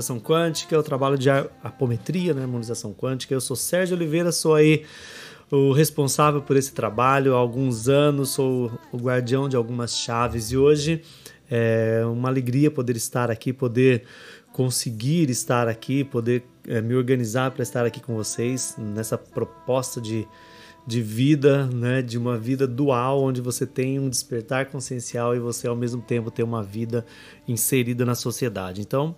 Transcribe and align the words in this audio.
harmonização 0.00 0.18
quântica, 0.18 0.74
eu 0.74 0.82
trabalho 0.82 1.16
de 1.16 1.28
apometria, 1.62 2.32
né, 2.34 2.42
harmonização 2.42 2.92
quântica. 2.92 3.34
Eu 3.34 3.40
sou 3.40 3.54
Sérgio 3.54 3.94
Oliveira, 3.94 4.32
sou 4.32 4.54
aí 4.54 4.84
o 5.50 5.72
responsável 5.72 6.40
por 6.40 6.56
esse 6.56 6.72
trabalho 6.72 7.34
há 7.34 7.38
alguns 7.38 7.88
anos, 7.88 8.30
sou 8.30 8.72
o 8.90 8.96
guardião 8.96 9.48
de 9.48 9.56
algumas 9.56 9.96
chaves 9.96 10.50
e 10.50 10.56
hoje 10.56 11.02
é 11.50 12.02
uma 12.06 12.28
alegria 12.28 12.70
poder 12.70 12.96
estar 12.96 13.30
aqui, 13.30 13.52
poder 13.52 14.04
conseguir 14.52 15.28
estar 15.28 15.68
aqui, 15.68 16.04
poder 16.04 16.44
é, 16.66 16.80
me 16.80 16.94
organizar 16.94 17.50
para 17.50 17.62
estar 17.62 17.84
aqui 17.84 18.00
com 18.00 18.14
vocês 18.14 18.76
nessa 18.78 19.18
proposta 19.18 20.00
de, 20.00 20.26
de 20.86 21.02
vida, 21.02 21.66
né, 21.66 22.00
de 22.00 22.16
uma 22.16 22.38
vida 22.38 22.66
dual, 22.66 23.22
onde 23.22 23.40
você 23.40 23.66
tem 23.66 23.98
um 23.98 24.08
despertar 24.08 24.66
consciencial 24.66 25.34
e 25.34 25.40
você 25.40 25.66
ao 25.66 25.76
mesmo 25.76 26.00
tempo 26.00 26.30
tem 26.30 26.44
uma 26.44 26.62
vida 26.62 27.04
inserida 27.48 28.04
na 28.04 28.14
sociedade. 28.14 28.80
Então, 28.80 29.16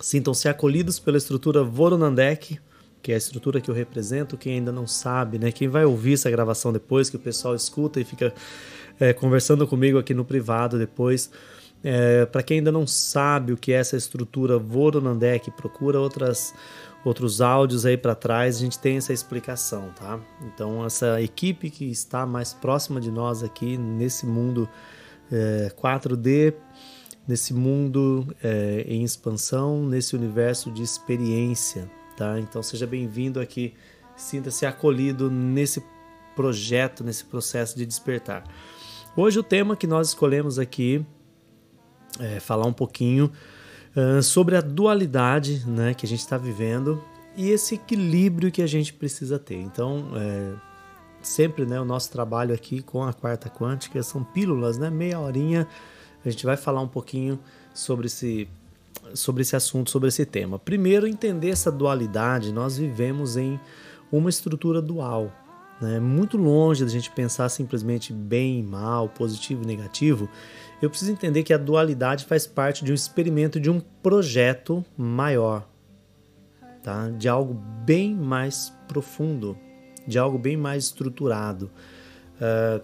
sintam-se 0.00 0.48
acolhidos 0.48 0.98
pela 0.98 1.18
estrutura 1.18 1.62
Voronandek, 1.62 2.58
que 3.02 3.12
é 3.12 3.14
a 3.14 3.18
estrutura 3.18 3.60
que 3.60 3.70
eu 3.70 3.74
represento. 3.74 4.36
Quem 4.36 4.54
ainda 4.54 4.72
não 4.72 4.86
sabe, 4.86 5.38
né, 5.38 5.52
quem 5.52 5.68
vai 5.68 5.84
ouvir 5.84 6.14
essa 6.14 6.30
gravação 6.30 6.72
depois, 6.72 7.08
que 7.08 7.16
o 7.16 7.20
pessoal 7.20 7.54
escuta 7.54 8.00
e 8.00 8.04
fica 8.04 8.34
é, 8.98 9.12
conversando 9.12 9.66
comigo 9.66 9.98
aqui 9.98 10.14
no 10.14 10.24
privado 10.24 10.78
depois. 10.78 11.30
É, 11.82 12.26
Para 12.26 12.42
quem 12.42 12.58
ainda 12.58 12.70
não 12.70 12.86
sabe 12.86 13.52
o 13.52 13.56
que 13.56 13.72
é 13.72 13.76
essa 13.76 13.96
estrutura 13.96 14.58
Voronandek, 14.58 15.50
procura 15.52 15.98
outras, 15.98 16.52
outros 17.04 17.40
áudios 17.40 17.86
aí 17.86 17.96
para 17.96 18.14
trás, 18.14 18.56
a 18.56 18.60
gente 18.60 18.78
tem 18.78 18.98
essa 18.98 19.12
explicação, 19.12 19.90
tá? 19.98 20.20
Então, 20.42 20.84
essa 20.84 21.20
equipe 21.22 21.70
que 21.70 21.86
está 21.86 22.26
mais 22.26 22.52
próxima 22.52 23.00
de 23.00 23.10
nós 23.10 23.42
aqui 23.42 23.78
nesse 23.78 24.26
mundo 24.26 24.68
é, 25.32 25.72
4D, 25.74 26.54
nesse 27.30 27.54
mundo 27.54 28.26
é, 28.42 28.84
em 28.88 29.04
expansão, 29.04 29.86
nesse 29.86 30.16
universo 30.16 30.68
de 30.68 30.82
experiência, 30.82 31.88
tá? 32.16 32.40
Então, 32.40 32.60
seja 32.60 32.88
bem-vindo 32.88 33.38
aqui, 33.38 33.72
sinta-se 34.16 34.66
acolhido 34.66 35.30
nesse 35.30 35.80
projeto, 36.34 37.04
nesse 37.04 37.24
processo 37.24 37.78
de 37.78 37.86
despertar. 37.86 38.42
Hoje, 39.16 39.38
o 39.38 39.44
tema 39.44 39.76
que 39.76 39.86
nós 39.86 40.08
escolhemos 40.08 40.58
aqui 40.58 41.06
é, 42.18 42.40
falar 42.40 42.66
um 42.66 42.72
pouquinho 42.72 43.30
uh, 43.94 44.20
sobre 44.20 44.56
a 44.56 44.60
dualidade 44.60 45.64
né, 45.68 45.94
que 45.94 46.04
a 46.04 46.08
gente 46.08 46.20
está 46.20 46.36
vivendo 46.36 47.00
e 47.36 47.50
esse 47.50 47.76
equilíbrio 47.76 48.50
que 48.50 48.60
a 48.60 48.66
gente 48.66 48.92
precisa 48.92 49.38
ter. 49.38 49.60
Então, 49.60 50.10
é, 50.16 50.52
sempre 51.22 51.64
né, 51.64 51.80
o 51.80 51.84
nosso 51.84 52.10
trabalho 52.10 52.52
aqui 52.52 52.82
com 52.82 53.04
a 53.04 53.12
quarta 53.12 53.48
quântica 53.48 54.02
são 54.02 54.24
pílulas, 54.24 54.78
né, 54.78 54.90
meia 54.90 55.20
horinha. 55.20 55.68
A 56.24 56.30
gente 56.30 56.44
vai 56.44 56.56
falar 56.56 56.80
um 56.80 56.88
pouquinho 56.88 57.38
sobre 57.72 58.06
esse, 58.06 58.48
sobre 59.14 59.42
esse 59.42 59.56
assunto, 59.56 59.90
sobre 59.90 60.08
esse 60.08 60.24
tema. 60.26 60.58
Primeiro, 60.58 61.06
entender 61.06 61.50
essa 61.50 61.70
dualidade. 61.70 62.52
Nós 62.52 62.76
vivemos 62.76 63.36
em 63.36 63.58
uma 64.12 64.28
estrutura 64.28 64.82
dual. 64.82 65.32
Né? 65.80 65.98
Muito 65.98 66.36
longe 66.36 66.84
da 66.84 66.90
gente 66.90 67.10
pensar 67.10 67.48
simplesmente 67.48 68.12
bem 68.12 68.60
e 68.60 68.62
mal, 68.62 69.08
positivo 69.08 69.62
e 69.62 69.66
negativo 69.66 70.28
eu 70.80 70.88
preciso 70.88 71.12
entender 71.12 71.42
que 71.42 71.52
a 71.52 71.58
dualidade 71.58 72.24
faz 72.24 72.46
parte 72.46 72.84
de 72.84 72.90
um 72.90 72.94
experimento 72.94 73.60
de 73.60 73.70
um 73.70 73.80
projeto 73.80 74.84
maior, 74.96 75.68
tá? 76.82 77.10
de 77.10 77.28
algo 77.28 77.54
bem 77.84 78.14
mais 78.14 78.72
profundo, 78.88 79.58
de 80.06 80.18
algo 80.18 80.38
bem 80.38 80.56
mais 80.56 80.84
estruturado. 80.84 81.70
Uh, 82.36 82.82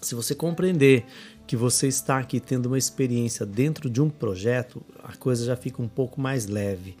se 0.00 0.14
você 0.14 0.34
compreender 0.34 1.04
que 1.46 1.56
você 1.56 1.88
está 1.88 2.18
aqui 2.18 2.38
tendo 2.38 2.66
uma 2.66 2.78
experiência 2.78 3.44
dentro 3.44 3.90
de 3.90 4.00
um 4.00 4.08
projeto, 4.08 4.82
a 5.02 5.16
coisa 5.16 5.44
já 5.44 5.56
fica 5.56 5.82
um 5.82 5.88
pouco 5.88 6.20
mais 6.20 6.46
leve. 6.46 6.96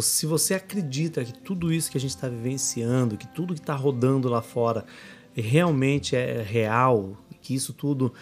Se 0.00 0.24
você 0.24 0.54
acredita 0.54 1.24
que 1.24 1.32
tudo 1.32 1.72
isso 1.72 1.90
que 1.90 1.98
a 1.98 2.00
gente 2.00 2.14
está 2.14 2.28
vivenciando, 2.28 3.16
que 3.16 3.26
tudo 3.26 3.54
que 3.54 3.60
está 3.60 3.74
rodando 3.74 4.28
lá 4.28 4.40
fora 4.40 4.84
realmente 5.34 6.16
é 6.16 6.42
real, 6.42 7.16
que 7.42 7.54
isso 7.54 7.72
tudo 7.72 8.12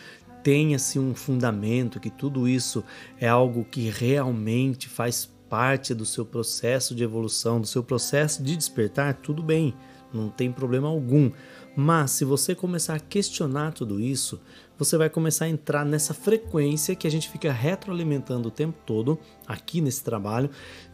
tenha-se 0.42 0.98
um 0.98 1.14
fundamento, 1.14 2.00
que 2.00 2.10
tudo 2.10 2.48
isso 2.48 2.82
é 3.20 3.28
algo 3.28 3.64
que 3.64 3.90
realmente 3.90 4.88
faz 4.88 5.28
parte 5.48 5.94
do 5.94 6.04
seu 6.04 6.24
processo 6.24 6.94
de 6.94 7.02
evolução, 7.02 7.60
do 7.60 7.66
seu 7.66 7.82
processo 7.82 8.42
de 8.42 8.56
despertar, 8.56 9.14
tudo 9.14 9.42
bem, 9.42 9.74
não 10.12 10.28
tem 10.28 10.50
problema 10.50 10.88
algum. 10.88 11.30
Mas 11.80 12.10
se 12.10 12.24
você 12.24 12.56
começar 12.56 12.94
a 12.96 12.98
questionar 12.98 13.72
tudo 13.72 14.00
isso, 14.00 14.40
você 14.76 14.96
vai 14.96 15.08
começar 15.08 15.44
a 15.44 15.48
entrar 15.48 15.84
nessa 15.84 16.12
frequência 16.12 16.96
que 16.96 17.06
a 17.06 17.10
gente 17.10 17.30
fica 17.30 17.52
retroalimentando 17.52 18.48
o 18.48 18.50
tempo 18.50 18.76
todo 18.84 19.16
aqui 19.46 19.80
nesse 19.80 20.02
trabalho, 20.02 20.50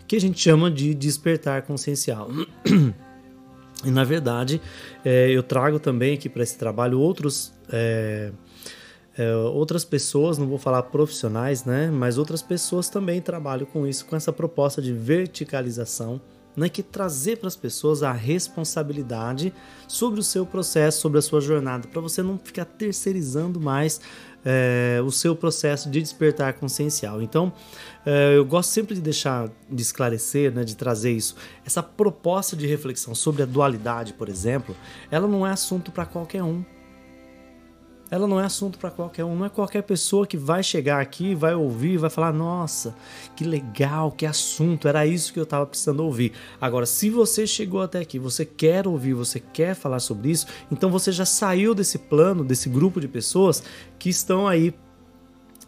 que 0.06 0.14
a 0.14 0.20
gente 0.20 0.38
chama 0.38 0.70
de 0.70 0.92
despertar 0.94 1.62
consciencial. 1.62 2.28
E 3.84 3.90
na 3.90 4.02
verdade, 4.02 4.62
é, 5.04 5.28
eu 5.28 5.42
trago 5.42 5.78
também 5.78 6.14
aqui 6.14 6.26
para 6.26 6.42
esse 6.42 6.56
trabalho 6.56 6.98
outros 6.98 7.52
é, 7.70 8.32
é, 9.18 9.34
outras 9.34 9.84
pessoas, 9.84 10.38
não 10.38 10.46
vou 10.46 10.56
falar 10.58 10.82
profissionais, 10.84 11.64
né, 11.64 11.90
mas 11.90 12.16
outras 12.16 12.40
pessoas 12.40 12.88
também 12.88 13.20
trabalham 13.20 13.66
com 13.66 13.86
isso, 13.86 14.06
com 14.06 14.16
essa 14.16 14.32
proposta 14.32 14.80
de 14.80 14.92
verticalização, 14.92 16.18
né, 16.56 16.68
que 16.68 16.82
trazer 16.82 17.38
para 17.38 17.48
as 17.48 17.56
pessoas 17.56 18.02
a 18.02 18.12
responsabilidade 18.12 19.52
sobre 19.88 20.20
o 20.20 20.22
seu 20.22 20.46
processo, 20.46 21.00
sobre 21.00 21.18
a 21.18 21.22
sua 21.22 21.40
jornada, 21.40 21.88
para 21.88 22.00
você 22.00 22.22
não 22.22 22.38
ficar 22.38 22.64
terceirizando 22.64 23.60
mais 23.60 24.00
é, 24.44 25.00
o 25.04 25.10
seu 25.10 25.34
processo 25.34 25.90
de 25.90 26.00
despertar 26.00 26.52
consciencial. 26.54 27.22
Então, 27.22 27.52
é, 28.04 28.36
eu 28.36 28.44
gosto 28.44 28.70
sempre 28.70 28.94
de 28.94 29.00
deixar, 29.00 29.48
de 29.70 29.82
esclarecer, 29.82 30.52
né, 30.52 30.64
de 30.64 30.76
trazer 30.76 31.12
isso. 31.12 31.34
Essa 31.64 31.82
proposta 31.82 32.54
de 32.54 32.66
reflexão 32.66 33.14
sobre 33.14 33.42
a 33.42 33.46
dualidade, 33.46 34.12
por 34.12 34.28
exemplo, 34.28 34.76
ela 35.10 35.26
não 35.26 35.46
é 35.46 35.50
assunto 35.50 35.90
para 35.90 36.04
qualquer 36.04 36.42
um 36.42 36.64
ela 38.14 38.28
não 38.28 38.40
é 38.40 38.44
assunto 38.44 38.78
para 38.78 38.92
qualquer 38.92 39.24
um. 39.24 39.34
Não 39.34 39.46
é 39.46 39.48
qualquer 39.48 39.82
pessoa 39.82 40.24
que 40.24 40.36
vai 40.36 40.62
chegar 40.62 41.00
aqui, 41.00 41.34
vai 41.34 41.52
ouvir, 41.52 41.96
vai 41.96 42.08
falar: 42.08 42.32
nossa, 42.32 42.94
que 43.34 43.42
legal, 43.42 44.12
que 44.12 44.24
assunto, 44.24 44.86
era 44.86 45.04
isso 45.04 45.32
que 45.32 45.40
eu 45.40 45.42
estava 45.42 45.66
precisando 45.66 45.98
ouvir. 46.04 46.32
Agora, 46.60 46.86
se 46.86 47.10
você 47.10 47.44
chegou 47.44 47.82
até 47.82 47.98
aqui, 47.98 48.16
você 48.16 48.44
quer 48.44 48.86
ouvir, 48.86 49.14
você 49.14 49.40
quer 49.40 49.74
falar 49.74 49.98
sobre 49.98 50.30
isso, 50.30 50.46
então 50.70 50.90
você 50.90 51.10
já 51.10 51.26
saiu 51.26 51.74
desse 51.74 51.98
plano, 51.98 52.44
desse 52.44 52.68
grupo 52.68 53.00
de 53.00 53.08
pessoas 53.08 53.64
que 53.98 54.08
estão 54.08 54.46
aí 54.46 54.72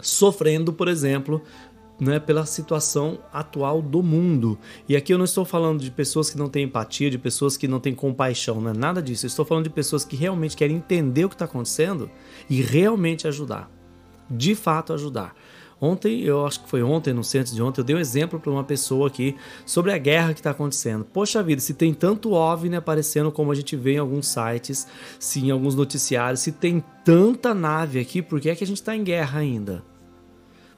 sofrendo, 0.00 0.72
por 0.72 0.86
exemplo, 0.86 1.42
né, 1.98 2.18
pela 2.18 2.44
situação 2.44 3.18
atual 3.32 3.80
do 3.80 4.02
mundo. 4.02 4.58
E 4.88 4.96
aqui 4.96 5.12
eu 5.12 5.18
não 5.18 5.24
estou 5.24 5.44
falando 5.44 5.80
de 5.80 5.90
pessoas 5.90 6.30
que 6.30 6.38
não 6.38 6.48
têm 6.48 6.64
empatia, 6.64 7.10
de 7.10 7.18
pessoas 7.18 7.56
que 7.56 7.66
não 7.66 7.80
têm 7.80 7.94
compaixão, 7.94 8.60
não 8.60 8.70
é 8.70 8.74
nada 8.74 9.02
disso. 9.02 9.26
Eu 9.26 9.28
estou 9.28 9.44
falando 9.44 9.64
de 9.64 9.70
pessoas 9.70 10.04
que 10.04 10.16
realmente 10.16 10.56
querem 10.56 10.76
entender 10.76 11.24
o 11.24 11.28
que 11.28 11.34
está 11.34 11.46
acontecendo 11.46 12.10
e 12.48 12.60
realmente 12.60 13.26
ajudar. 13.26 13.70
De 14.30 14.54
fato, 14.54 14.92
ajudar. 14.92 15.34
Ontem, 15.78 16.22
eu 16.22 16.46
acho 16.46 16.62
que 16.62 16.70
foi 16.70 16.82
ontem, 16.82 17.12
no 17.12 17.22
centro 17.22 17.54
de 17.54 17.62
ontem, 17.62 17.80
eu 17.80 17.84
dei 17.84 17.94
um 17.94 17.98
exemplo 17.98 18.40
para 18.40 18.50
uma 18.50 18.64
pessoa 18.64 19.08
aqui 19.08 19.36
sobre 19.66 19.92
a 19.92 19.98
guerra 19.98 20.32
que 20.32 20.40
está 20.40 20.50
acontecendo. 20.50 21.04
Poxa 21.04 21.42
vida, 21.42 21.60
se 21.60 21.74
tem 21.74 21.92
tanto 21.92 22.32
OVNI 22.32 22.76
aparecendo 22.76 23.30
como 23.30 23.52
a 23.52 23.54
gente 23.54 23.76
vê 23.76 23.94
em 23.94 23.98
alguns 23.98 24.26
sites, 24.26 24.86
se 25.18 25.40
em 25.40 25.50
alguns 25.50 25.74
noticiários, 25.74 26.40
se 26.40 26.52
tem 26.52 26.82
tanta 27.04 27.52
nave 27.52 28.00
aqui, 28.00 28.22
por 28.22 28.40
que 28.40 28.48
é 28.48 28.56
que 28.56 28.64
a 28.64 28.66
gente 28.66 28.78
está 28.78 28.96
em 28.96 29.04
guerra 29.04 29.40
ainda? 29.40 29.84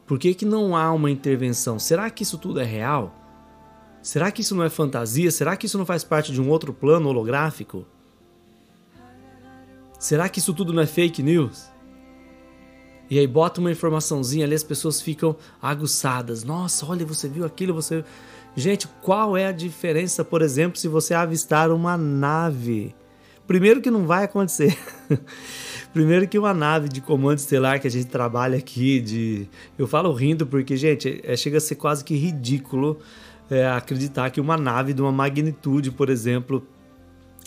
Por 0.09 0.19
que, 0.19 0.33
que 0.33 0.47
não 0.47 0.75
há 0.75 0.91
uma 0.91 1.11
intervenção? 1.11 1.79
Será 1.79 2.09
que 2.09 2.23
isso 2.23 2.39
tudo 2.39 2.59
é 2.61 2.65
real? 2.65 3.15
Será 4.03 4.31
que 4.33 4.41
isso 4.41 4.55
não 4.55 4.65
é 4.65 4.71
fantasia? 4.71 5.31
Será 5.31 5.55
que 5.55 5.67
isso 5.67 5.77
não 5.77 5.85
faz 5.85 6.03
parte 6.03 6.33
de 6.33 6.41
um 6.41 6.49
outro 6.49 6.73
plano 6.73 7.11
holográfico? 7.11 7.85
Será 9.99 10.27
que 10.31 10.39
isso 10.39 10.55
tudo 10.55 10.73
não 10.73 10.83
é 10.83 10.87
fake 10.87 11.23
news? 11.23 11.69
E 13.11 13.19
aí 13.19 13.27
bota 13.27 13.61
uma 13.61 13.71
informaçãozinha 13.71 14.47
ali, 14.47 14.55
as 14.55 14.63
pessoas 14.63 15.03
ficam 15.03 15.37
aguçadas. 15.61 16.43
Nossa, 16.43 16.87
olha, 16.87 17.05
você 17.05 17.29
viu 17.29 17.45
aquilo, 17.45 17.75
você. 17.75 18.03
Gente, 18.57 18.89
qual 19.03 19.37
é 19.37 19.47
a 19.47 19.53
diferença, 19.53 20.25
por 20.25 20.41
exemplo, 20.41 20.79
se 20.79 20.89
você 20.89 21.13
avistar 21.13 21.71
uma 21.71 21.99
nave? 21.99 22.95
Primeiro 23.47 23.83
que 23.83 23.91
não 23.91 24.07
vai 24.07 24.25
acontecer. 24.25 24.79
Primeiro 25.93 26.29
que 26.29 26.39
uma 26.39 26.53
nave 26.53 26.89
de 26.89 27.01
comando 27.01 27.39
estelar 27.39 27.81
que 27.81 27.87
a 27.87 27.91
gente 27.91 28.07
trabalha 28.07 28.59
aqui, 28.59 29.01
de 29.01 29.49
eu 29.79 29.87
falo 29.87 30.13
rindo 30.13 30.47
porque, 30.47 30.77
gente, 30.77 31.21
é, 31.25 31.37
chega 31.37 31.57
a 31.57 31.61
ser 31.61 31.77
quase 31.77 32.05
que 32.05 32.15
ridículo 32.15 32.99
é, 33.51 33.67
acreditar 33.67 34.31
que 34.31 34.41
uma 34.41 34.57
nave 34.57 34.93
de 34.93 35.01
uma 35.01 35.11
magnitude, 35.11 35.91
por 35.91 36.11
exemplo, 36.11 36.67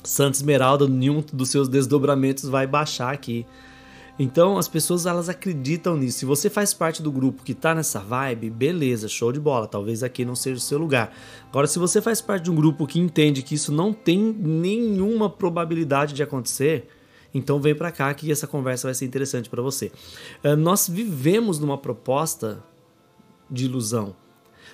Santa 0.04 0.38
Esmeralda, 0.38 0.88
nenhum 0.88 1.24
dos 1.32 1.50
seus 1.50 1.68
desdobramentos 1.70 2.50
vai 2.50 2.66
baixar 2.66 3.14
aqui. 3.14 3.46
Então 4.18 4.58
as 4.58 4.68
pessoas 4.68 5.06
elas 5.06 5.30
acreditam 5.30 5.96
nisso. 5.96 6.20
Se 6.20 6.26
você 6.26 6.50
faz 6.50 6.74
parte 6.74 7.02
do 7.02 7.12
grupo 7.12 7.44
que 7.44 7.54
está 7.54 7.74
nessa 7.74 8.00
vibe, 8.00 8.50
beleza, 8.50 9.08
show 9.08 9.32
de 9.32 9.40
bola. 9.40 9.68
Talvez 9.68 10.04
aqui 10.04 10.26
não 10.26 10.36
seja 10.36 10.58
o 10.58 10.60
seu 10.60 10.78
lugar. 10.78 11.12
Agora, 11.50 11.66
se 11.66 11.80
você 11.80 12.02
faz 12.02 12.22
parte 12.22 12.44
de 12.44 12.52
um 12.52 12.56
grupo 12.56 12.86
que 12.86 13.00
entende 13.00 13.42
que 13.42 13.56
isso 13.56 13.72
não 13.72 13.94
tem 13.94 14.20
nenhuma 14.20 15.30
probabilidade 15.30 16.14
de 16.14 16.22
acontecer, 16.22 16.88
então 17.34 17.60
vem 17.60 17.74
para 17.74 17.92
cá 17.92 18.14
que 18.14 18.32
essa 18.32 18.48
conversa 18.48 18.88
vai 18.88 18.96
ser 18.96 19.06
interessante 19.06 19.50
para 19.50 19.62
você. 19.62 19.92
Uh, 20.44 20.56
nós 20.56 20.88
vivemos 20.88 21.60
numa 21.60 21.78
proposta 21.78 22.64
de 23.50 23.66
ilusão. 23.66 24.16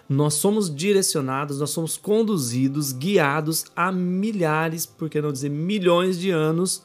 Nós 0.10 0.36
somos 0.36 0.74
direcionados, 0.74 1.60
nós 1.60 1.72
somos 1.72 1.98
conduzidos, 1.98 2.94
guiados 2.94 3.66
há 3.76 3.92
milhares, 3.92 4.86
por 4.86 5.10
que 5.10 5.22
não 5.22 5.34
dizer 5.34 5.50
milhões 5.50 6.18
de 6.18 6.30
anos, 6.32 6.84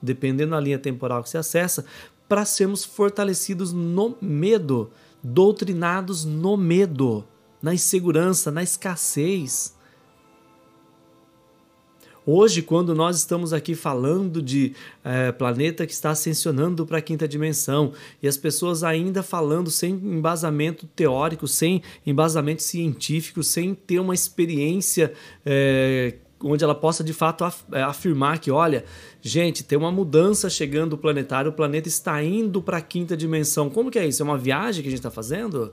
dependendo 0.00 0.52
da 0.52 0.60
linha 0.60 0.78
temporal 0.78 1.22
que 1.22 1.28
se 1.28 1.36
acessa, 1.36 1.84
para 2.28 2.44
sermos 2.44 2.84
fortalecidos 2.84 3.72
no 3.72 4.16
medo, 4.20 4.90
doutrinados 5.22 6.24
no 6.24 6.56
medo, 6.56 7.24
na 7.60 7.74
insegurança, 7.74 8.50
na 8.50 8.62
escassez. 8.62 9.74
Hoje, 12.32 12.62
quando 12.62 12.94
nós 12.94 13.16
estamos 13.16 13.52
aqui 13.52 13.74
falando 13.74 14.40
de 14.40 14.72
é, 15.02 15.32
planeta 15.32 15.84
que 15.84 15.92
está 15.92 16.10
ascensionando 16.10 16.86
para 16.86 16.98
a 16.98 17.02
quinta 17.02 17.26
dimensão 17.26 17.92
e 18.22 18.28
as 18.28 18.36
pessoas 18.36 18.84
ainda 18.84 19.20
falando 19.20 19.68
sem 19.68 19.94
embasamento 19.94 20.86
teórico, 20.94 21.48
sem 21.48 21.82
embasamento 22.06 22.62
científico, 22.62 23.42
sem 23.42 23.74
ter 23.74 23.98
uma 23.98 24.14
experiência 24.14 25.12
é, 25.44 26.18
onde 26.40 26.62
ela 26.62 26.74
possa 26.74 27.02
de 27.02 27.12
fato 27.12 27.44
é, 27.72 27.82
afirmar 27.82 28.38
que, 28.38 28.52
olha, 28.52 28.84
gente, 29.20 29.64
tem 29.64 29.76
uma 29.76 29.90
mudança 29.90 30.48
chegando 30.48 30.92
o 30.92 30.98
planetário, 30.98 31.50
o 31.50 31.54
planeta 31.54 31.88
está 31.88 32.22
indo 32.22 32.62
para 32.62 32.76
a 32.76 32.80
quinta 32.80 33.16
dimensão. 33.16 33.68
Como 33.68 33.90
que 33.90 33.98
é 33.98 34.06
isso? 34.06 34.22
É 34.22 34.24
uma 34.24 34.38
viagem 34.38 34.82
que 34.82 34.88
a 34.88 34.92
gente 34.92 35.00
está 35.00 35.10
fazendo? 35.10 35.72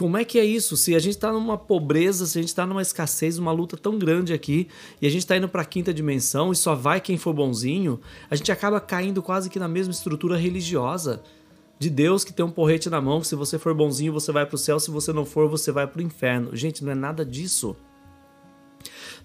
Como 0.00 0.16
é 0.16 0.24
que 0.24 0.38
é 0.38 0.44
isso? 0.46 0.78
Se 0.78 0.94
a 0.94 0.98
gente 0.98 1.16
está 1.16 1.30
numa 1.30 1.58
pobreza, 1.58 2.24
se 2.24 2.38
a 2.38 2.40
gente 2.40 2.48
está 2.48 2.64
numa 2.64 2.80
escassez, 2.80 3.36
uma 3.36 3.52
luta 3.52 3.76
tão 3.76 3.98
grande 3.98 4.32
aqui, 4.32 4.66
e 4.98 5.06
a 5.06 5.10
gente 5.10 5.20
está 5.20 5.36
indo 5.36 5.46
para 5.46 5.60
a 5.60 5.64
quinta 5.64 5.92
dimensão 5.92 6.50
e 6.50 6.56
só 6.56 6.74
vai 6.74 7.02
quem 7.02 7.18
for 7.18 7.34
bonzinho, 7.34 8.00
a 8.30 8.34
gente 8.34 8.50
acaba 8.50 8.80
caindo 8.80 9.22
quase 9.22 9.50
que 9.50 9.58
na 9.58 9.68
mesma 9.68 9.92
estrutura 9.92 10.38
religiosa 10.38 11.22
de 11.78 11.90
Deus 11.90 12.24
que 12.24 12.32
tem 12.32 12.42
um 12.42 12.50
porrete 12.50 12.88
na 12.88 12.98
mão, 12.98 13.22
se 13.22 13.34
você 13.34 13.58
for 13.58 13.74
bonzinho 13.74 14.10
você 14.10 14.32
vai 14.32 14.46
para 14.46 14.54
o 14.54 14.58
céu, 14.58 14.80
se 14.80 14.90
você 14.90 15.12
não 15.12 15.26
for 15.26 15.50
você 15.50 15.70
vai 15.70 15.86
para 15.86 15.98
o 15.98 16.02
inferno. 16.02 16.56
Gente, 16.56 16.82
não 16.82 16.92
é 16.92 16.94
nada 16.94 17.22
disso. 17.22 17.76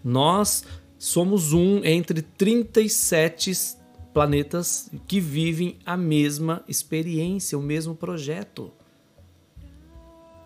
Nós 0.04 0.66
somos 1.00 1.54
um 1.54 1.86
entre 1.86 2.22
37 2.22 3.78
planetas 4.14 4.92
que 5.08 5.22
vivem 5.22 5.80
a 5.86 5.96
mesma 5.96 6.66
experiência, 6.68 7.58
o 7.58 7.62
mesmo 7.62 7.96
projeto. 7.96 8.74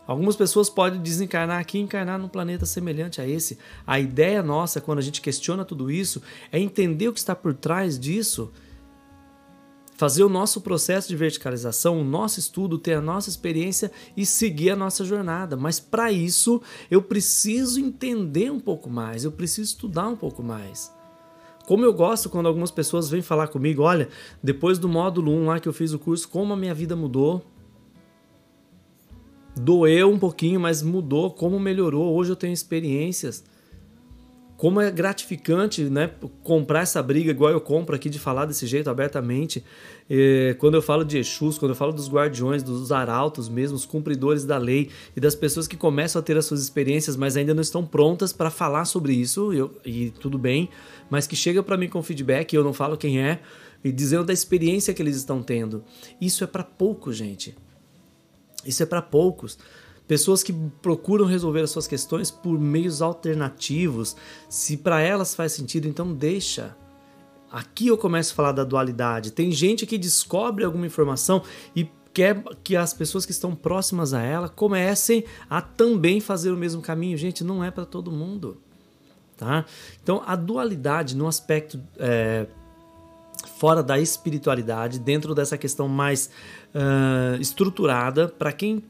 Algumas 0.09 0.35
pessoas 0.35 0.71
podem 0.71 0.99
desencarnar 0.99 1.59
aqui 1.59 1.77
e 1.77 1.81
encarnar 1.81 2.17
num 2.17 2.27
planeta 2.27 2.65
semelhante 2.65 3.21
a 3.21 3.27
esse. 3.27 3.59
A 3.85 3.99
ideia 3.99 4.41
nossa, 4.41 4.81
quando 4.81 4.97
a 4.97 5.03
gente 5.03 5.21
questiona 5.21 5.63
tudo 5.63 5.91
isso, 5.91 6.19
é 6.51 6.57
entender 6.57 7.07
o 7.07 7.13
que 7.13 7.19
está 7.19 7.35
por 7.35 7.53
trás 7.53 7.99
disso, 7.99 8.51
fazer 9.97 10.23
o 10.23 10.27
nosso 10.29 10.61
processo 10.61 11.07
de 11.07 11.15
verticalização, 11.15 12.01
o 12.01 12.03
nosso 12.03 12.39
estudo, 12.39 12.79
ter 12.79 12.95
a 12.95 13.01
nossa 13.01 13.29
experiência 13.29 13.91
e 14.17 14.25
seguir 14.25 14.71
a 14.71 14.75
nossa 14.75 15.05
jornada. 15.05 15.55
Mas 15.55 15.79
para 15.79 16.11
isso, 16.11 16.59
eu 16.89 17.03
preciso 17.03 17.79
entender 17.79 18.51
um 18.51 18.59
pouco 18.59 18.89
mais, 18.89 19.23
eu 19.23 19.31
preciso 19.31 19.73
estudar 19.73 20.07
um 20.07 20.15
pouco 20.15 20.41
mais. 20.41 20.91
Como 21.67 21.85
eu 21.85 21.93
gosto 21.93 22.31
quando 22.31 22.47
algumas 22.47 22.71
pessoas 22.71 23.11
vêm 23.11 23.21
falar 23.21 23.49
comigo, 23.49 23.83
olha, 23.83 24.09
depois 24.41 24.79
do 24.79 24.89
módulo 24.89 25.31
1 25.31 25.45
lá 25.45 25.59
que 25.59 25.69
eu 25.69 25.73
fiz 25.73 25.93
o 25.93 25.99
curso, 25.99 26.27
como 26.27 26.51
a 26.51 26.57
minha 26.57 26.73
vida 26.73 26.95
mudou, 26.95 27.45
doeu 29.63 30.09
um 30.09 30.17
pouquinho, 30.17 30.59
mas 30.59 30.81
mudou, 30.81 31.31
como 31.31 31.59
melhorou. 31.59 32.15
Hoje 32.15 32.31
eu 32.31 32.35
tenho 32.35 32.53
experiências. 32.53 33.43
Como 34.55 34.81
é 34.81 34.91
gratificante, 34.91 35.83
né? 35.85 36.11
Comprar 36.43 36.81
essa 36.81 37.01
briga 37.01 37.31
igual 37.31 37.51
eu 37.51 37.61
compro 37.61 37.95
aqui 37.95 38.09
de 38.09 38.19
falar 38.19 38.45
desse 38.45 38.67
jeito 38.67 38.89
abertamente. 38.89 39.63
É, 40.09 40.53
quando 40.59 40.75
eu 40.75 40.81
falo 40.81 41.05
de 41.05 41.17
Exus, 41.17 41.57
quando 41.57 41.71
eu 41.71 41.75
falo 41.75 41.93
dos 41.93 42.09
guardiões, 42.09 42.61
dos 42.61 42.91
arautos 42.91 43.47
mesmo, 43.47 43.77
os 43.77 43.85
cumpridores 43.85 44.43
da 44.43 44.57
lei 44.57 44.89
e 45.15 45.19
das 45.19 45.33
pessoas 45.33 45.65
que 45.65 45.77
começam 45.77 46.19
a 46.19 46.23
ter 46.23 46.35
as 46.35 46.45
suas 46.45 46.61
experiências, 46.61 47.15
mas 47.15 47.37
ainda 47.37 47.53
não 47.53 47.61
estão 47.61 47.85
prontas 47.85 48.33
para 48.33 48.49
falar 48.49 48.83
sobre 48.83 49.13
isso, 49.13 49.53
eu, 49.53 49.71
e 49.85 50.09
tudo 50.09 50.37
bem, 50.37 50.67
mas 51.09 51.25
que 51.25 51.37
chega 51.37 51.63
para 51.63 51.77
mim 51.77 51.87
com 51.87 52.03
feedback, 52.03 52.53
eu 52.53 52.63
não 52.63 52.73
falo 52.73 52.97
quem 52.97 53.21
é, 53.21 53.39
e 53.81 53.93
dizendo 53.93 54.25
da 54.25 54.33
experiência 54.33 54.93
que 54.93 55.01
eles 55.01 55.15
estão 55.15 55.41
tendo. 55.41 55.85
Isso 56.19 56.43
é 56.43 56.47
para 56.47 56.65
pouco, 56.65 57.13
gente. 57.13 57.55
Isso 58.65 58.83
é 58.83 58.85
para 58.85 59.01
poucos. 59.01 59.57
Pessoas 60.07 60.41
que 60.41 60.51
procuram 60.81 61.25
resolver 61.25 61.61
as 61.61 61.69
suas 61.69 61.87
questões 61.87 62.31
por 62.31 62.59
meios 62.59 63.01
alternativos. 63.01 64.15
Se 64.49 64.75
para 64.75 65.01
elas 65.01 65.35
faz 65.35 65.51
sentido, 65.51 65.87
então 65.87 66.13
deixa. 66.13 66.75
Aqui 67.51 67.87
eu 67.87 67.97
começo 67.97 68.33
a 68.33 68.35
falar 68.35 68.51
da 68.51 68.63
dualidade. 68.63 69.31
Tem 69.31 69.51
gente 69.51 69.85
que 69.85 69.97
descobre 69.97 70.63
alguma 70.63 70.87
informação 70.87 71.43
e 71.75 71.87
quer 72.13 72.43
que 72.63 72.75
as 72.75 72.93
pessoas 72.93 73.25
que 73.25 73.31
estão 73.31 73.55
próximas 73.55 74.13
a 74.13 74.21
ela 74.21 74.49
comecem 74.49 75.23
a 75.49 75.61
também 75.61 76.19
fazer 76.19 76.51
o 76.51 76.57
mesmo 76.57 76.81
caminho. 76.81 77.17
Gente, 77.17 77.43
não 77.43 77.63
é 77.63 77.69
para 77.71 77.85
todo 77.85 78.11
mundo. 78.11 78.57
Tá? 79.37 79.63
Então, 80.03 80.21
a 80.25 80.35
dualidade 80.35 81.15
no 81.15 81.27
aspecto 81.27 81.79
é, 81.97 82.47
fora 83.59 83.83
da 83.83 83.99
espiritualidade, 83.99 84.99
dentro 84.99 85.35
dessa 85.35 85.57
questão 85.57 85.89
mais 85.89 86.29
uh, 86.73 87.41
estruturada. 87.41 88.29
Para 88.29 88.53
quem 88.53 88.81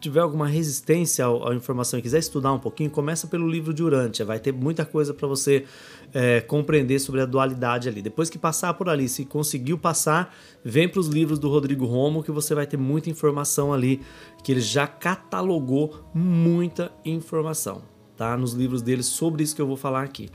tiver 0.00 0.18
alguma 0.18 0.48
resistência 0.48 1.24
à 1.26 1.54
informação 1.54 1.96
e 1.96 2.02
quiser 2.02 2.18
estudar 2.18 2.52
um 2.52 2.58
pouquinho, 2.58 2.90
começa 2.90 3.28
pelo 3.28 3.48
livro 3.48 3.72
de 3.72 3.84
Urântia. 3.84 4.24
Vai 4.24 4.40
ter 4.40 4.52
muita 4.52 4.84
coisa 4.84 5.14
para 5.14 5.28
você 5.28 5.64
é, 6.12 6.40
compreender 6.40 6.98
sobre 6.98 7.20
a 7.20 7.24
dualidade 7.24 7.88
ali. 7.88 8.02
Depois 8.02 8.28
que 8.28 8.36
passar 8.36 8.74
por 8.74 8.88
ali, 8.88 9.08
se 9.08 9.24
conseguiu 9.24 9.78
passar, 9.78 10.34
vem 10.64 10.88
para 10.88 10.98
os 10.98 11.06
livros 11.06 11.38
do 11.38 11.48
Rodrigo 11.48 11.86
Romo 11.86 12.20
que 12.20 12.32
você 12.32 12.52
vai 12.52 12.66
ter 12.66 12.76
muita 12.76 13.08
informação 13.08 13.72
ali, 13.72 14.00
que 14.42 14.50
ele 14.50 14.60
já 14.60 14.88
catalogou 14.88 16.04
muita 16.12 16.90
informação, 17.04 17.82
tá? 18.16 18.36
Nos 18.36 18.54
livros 18.54 18.82
dele 18.82 19.04
sobre 19.04 19.44
isso 19.44 19.54
que 19.54 19.62
eu 19.62 19.68
vou 19.68 19.76
falar 19.76 20.02
aqui. 20.02 20.28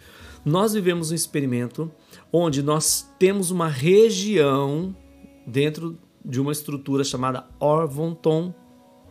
Nós 0.45 0.73
vivemos 0.73 1.11
um 1.11 1.15
experimento 1.15 1.91
onde 2.31 2.61
nós 2.61 3.09
temos 3.19 3.51
uma 3.51 3.67
região 3.67 4.95
dentro 5.45 5.97
de 6.23 6.39
uma 6.39 6.51
estrutura 6.51 7.03
chamada 7.03 7.45
Orvonton, 7.59 8.53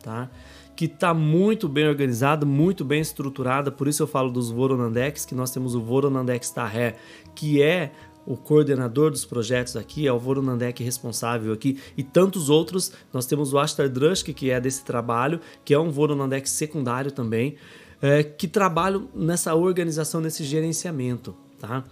tá? 0.03 0.31
que 0.77 0.87
está 0.87 1.13
muito 1.13 1.69
bem 1.69 1.87
organizada, 1.87 2.47
muito 2.47 2.85
bem 2.85 3.01
estruturada, 3.01 3.71
por 3.71 3.87
isso 3.87 4.03
eu 4.03 4.07
falo 4.07 4.31
dos 4.31 4.51
Voronandex, 4.51 5.27
que 5.27 5.35
nós 5.35 5.51
temos 5.51 5.75
o 5.75 5.81
Voronandex 5.83 6.51
Tarré, 6.51 6.97
que 7.35 7.63
é 7.63 7.93
o 8.25 8.37
coordenador 8.37 9.11
dos 9.11 9.25
projetos 9.25 9.77
aqui, 9.77 10.07
é 10.07 10.13
o 10.13 10.19
Voronandek 10.19 10.83
responsável 10.83 11.53
aqui, 11.53 11.79
e 11.97 12.03
tantos 12.03 12.49
outros. 12.49 12.93
Nós 13.13 13.27
temos 13.27 13.53
o 13.53 13.59
Ashtar 13.59 13.89
Drushk, 13.89 14.33
que 14.33 14.51
é 14.51 14.61
desse 14.61 14.85
trabalho, 14.85 15.41
que 15.65 15.75
é 15.75 15.79
um 15.79 15.91
Voronandek 15.91 16.49
secundário 16.49 17.11
também, 17.11 17.57
é, 18.01 18.23
que 18.23 18.47
trabalham 18.47 19.09
nessa 19.15 19.55
organização, 19.55 20.21
nesse 20.21 20.45
gerenciamento. 20.45 21.35
Tá? 21.59 21.85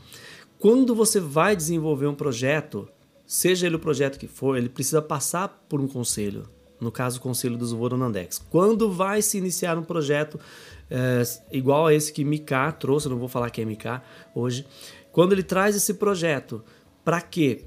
Quando 0.59 0.95
você 0.95 1.21
vai 1.21 1.55
desenvolver 1.55 2.07
um 2.07 2.15
projeto, 2.15 2.89
seja 3.27 3.67
ele 3.67 3.77
o 3.77 3.79
projeto 3.79 4.19
que 4.19 4.27
for, 4.27 4.57
ele 4.57 4.69
precisa 4.69 5.01
passar 5.01 5.49
por 5.69 5.81
um 5.81 5.87
conselho. 5.87 6.49
No 6.81 6.93
caso, 6.93 7.19
o 7.19 7.21
conselho 7.21 7.57
dos 7.57 7.73
Voronandex. 7.73 8.39
Quando 8.51 8.91
vai 8.91 9.21
se 9.21 9.39
iniciar 9.39 9.77
um 9.77 9.83
projeto 9.83 10.39
é, 10.91 11.23
igual 11.53 11.87
a 11.87 11.95
esse 11.95 12.13
que 12.13 12.25
Mika 12.25 12.71
trouxe, 12.73 13.09
não 13.09 13.19
vou 13.19 13.29
falar 13.29 13.51
que 13.51 13.61
é 13.61 13.65
Mika 13.65 14.03
hoje, 14.35 14.67
quando 15.13 15.33
ele 15.33 15.43
traz 15.43 15.77
esse 15.77 15.95
projeto, 15.95 16.63
para 17.05 17.21
quê? 17.21 17.65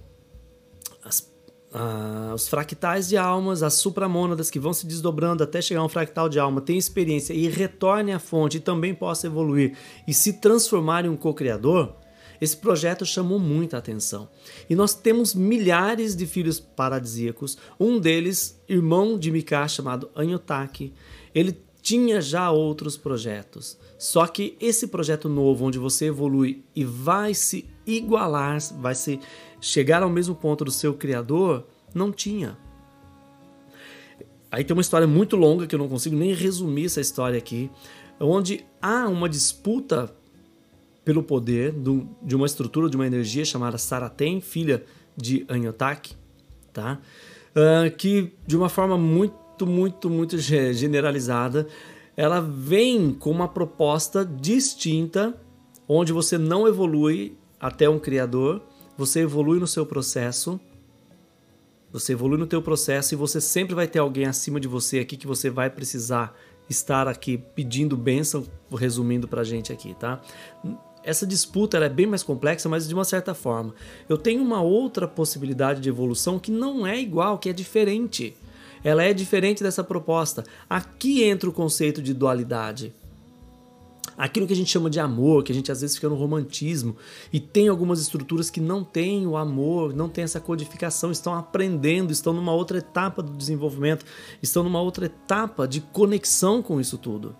As, 1.03 1.29
ah, 1.73 2.31
os 2.33 2.47
fractais 2.47 3.09
de 3.09 3.17
almas, 3.17 3.63
as 3.63 3.73
supramônadas 3.75 4.49
que 4.49 4.59
vão 4.59 4.73
se 4.73 4.85
desdobrando 4.85 5.43
até 5.43 5.61
chegar 5.61 5.81
a 5.81 5.85
um 5.85 5.89
fractal 5.89 6.29
de 6.29 6.39
alma, 6.39 6.61
tem 6.61 6.77
experiência 6.77 7.33
e 7.33 7.47
retorne 7.47 8.11
à 8.13 8.19
fonte 8.19 8.57
e 8.57 8.59
também 8.59 8.93
possa 8.93 9.27
evoluir 9.27 9.77
e 10.07 10.13
se 10.13 10.33
transformar 10.33 11.05
em 11.05 11.09
um 11.09 11.17
co-criador, 11.17 11.95
esse 12.41 12.57
projeto 12.57 13.05
chamou 13.05 13.37
muita 13.37 13.77
atenção. 13.77 14.27
E 14.67 14.75
nós 14.75 14.95
temos 14.95 15.35
milhares 15.35 16.15
de 16.15 16.25
filhos 16.25 16.59
paradisíacos, 16.59 17.55
um 17.79 17.99
deles, 17.99 18.59
irmão 18.67 19.19
de 19.19 19.29
Mika, 19.29 19.67
chamado 19.67 20.09
Anyotaki. 20.15 20.91
Ele 21.35 21.55
tinha 21.83 22.19
já 22.19 22.49
outros 22.49 22.97
projetos. 22.97 23.77
Só 23.97 24.25
que 24.25 24.57
esse 24.59 24.87
projeto 24.87 25.29
novo, 25.29 25.65
onde 25.65 25.77
você 25.77 26.05
evolui 26.05 26.63
e 26.75 26.83
vai 26.83 27.35
se 27.35 27.69
igualar, 27.85 28.57
vai 28.79 28.95
se 28.95 29.19
chegar 29.59 30.01
ao 30.01 30.09
mesmo 30.09 30.33
ponto 30.33 30.65
do 30.65 30.71
seu 30.71 30.95
criador, 30.95 31.67
não 31.93 32.11
tinha. 32.11 32.57
Aí 34.51 34.63
tem 34.63 34.75
uma 34.75 34.81
história 34.81 35.07
muito 35.07 35.35
longa 35.35 35.67
que 35.67 35.75
eu 35.75 35.79
não 35.79 35.87
consigo 35.87 36.15
nem 36.15 36.33
resumir 36.33 36.85
essa 36.85 36.99
história 36.99 37.37
aqui, 37.37 37.69
onde 38.19 38.65
há 38.81 39.07
uma 39.07 39.29
disputa 39.29 40.13
pelo 41.03 41.23
poder 41.23 41.73
de 42.21 42.35
uma 42.35 42.45
estrutura, 42.45 42.89
de 42.89 42.95
uma 42.95 43.07
energia 43.07 43.43
chamada 43.43 43.77
Saraten, 43.77 44.39
filha 44.41 44.83
de 45.17 45.45
Anyotak, 45.47 46.13
tá? 46.71 46.99
Uh, 47.51 47.95
que 47.97 48.31
de 48.45 48.55
uma 48.55 48.69
forma 48.69 48.97
muito, 48.97 49.65
muito, 49.65 50.09
muito 50.09 50.37
generalizada, 50.37 51.67
ela 52.15 52.39
vem 52.39 53.13
com 53.13 53.31
uma 53.31 53.47
proposta 53.47 54.23
distinta, 54.23 55.35
onde 55.87 56.13
você 56.13 56.37
não 56.37 56.67
evolui 56.67 57.35
até 57.59 57.89
um 57.89 57.99
criador, 57.99 58.61
você 58.97 59.21
evolui 59.21 59.59
no 59.59 59.67
seu 59.67 59.85
processo 59.85 60.59
Você 61.91 62.13
evolui 62.13 62.37
no 62.37 62.47
teu 62.47 62.61
processo 62.61 63.13
e 63.13 63.17
você 63.17 63.41
sempre 63.41 63.75
vai 63.75 63.85
ter 63.87 63.99
alguém 63.99 64.25
acima 64.25 64.59
de 64.59 64.67
você 64.67 64.99
aqui 64.99 65.17
que 65.17 65.27
você 65.27 65.49
vai 65.49 65.69
precisar 65.69 66.33
estar 66.69 67.07
aqui 67.07 67.37
pedindo 67.37 67.97
bênção, 67.97 68.45
resumindo 68.71 69.27
pra 69.27 69.43
gente 69.43 69.73
aqui, 69.73 69.93
tá? 69.95 70.21
Essa 71.03 71.25
disputa 71.25 71.77
é 71.77 71.89
bem 71.89 72.05
mais 72.05 72.23
complexa, 72.23 72.69
mas 72.69 72.87
de 72.87 72.93
uma 72.93 73.03
certa 73.03 73.33
forma. 73.33 73.73
Eu 74.07 74.17
tenho 74.17 74.41
uma 74.41 74.61
outra 74.61 75.07
possibilidade 75.07 75.81
de 75.81 75.89
evolução 75.89 76.37
que 76.37 76.51
não 76.51 76.85
é 76.85 76.99
igual, 76.99 77.37
que 77.37 77.49
é 77.49 77.53
diferente. 77.53 78.35
Ela 78.83 79.03
é 79.03 79.13
diferente 79.13 79.63
dessa 79.63 79.83
proposta. 79.83 80.43
Aqui 80.69 81.23
entra 81.23 81.49
o 81.49 81.53
conceito 81.53 82.01
de 82.01 82.13
dualidade 82.13 82.93
aquilo 84.17 84.45
que 84.45 84.53
a 84.53 84.55
gente 84.55 84.69
chama 84.69 84.87
de 84.87 84.99
amor, 84.99 85.43
que 85.43 85.51
a 85.51 85.55
gente 85.55 85.71
às 85.71 85.81
vezes 85.81 85.95
fica 85.95 86.07
no 86.07 86.15
romantismo, 86.15 86.95
e 87.33 87.39
tem 87.39 87.67
algumas 87.67 87.99
estruturas 87.99 88.51
que 88.51 88.61
não 88.61 88.83
têm 88.83 89.25
o 89.25 89.35
amor, 89.35 89.95
não 89.95 90.07
tem 90.07 90.23
essa 90.23 90.39
codificação, 90.39 91.11
estão 91.11 91.33
aprendendo, 91.33 92.11
estão 92.11 92.31
numa 92.31 92.53
outra 92.53 92.77
etapa 92.77 93.23
do 93.23 93.31
desenvolvimento, 93.31 94.05
estão 94.41 94.63
numa 94.63 94.79
outra 94.79 95.07
etapa 95.07 95.67
de 95.67 95.81
conexão 95.81 96.61
com 96.61 96.79
isso 96.79 96.99
tudo. 96.99 97.35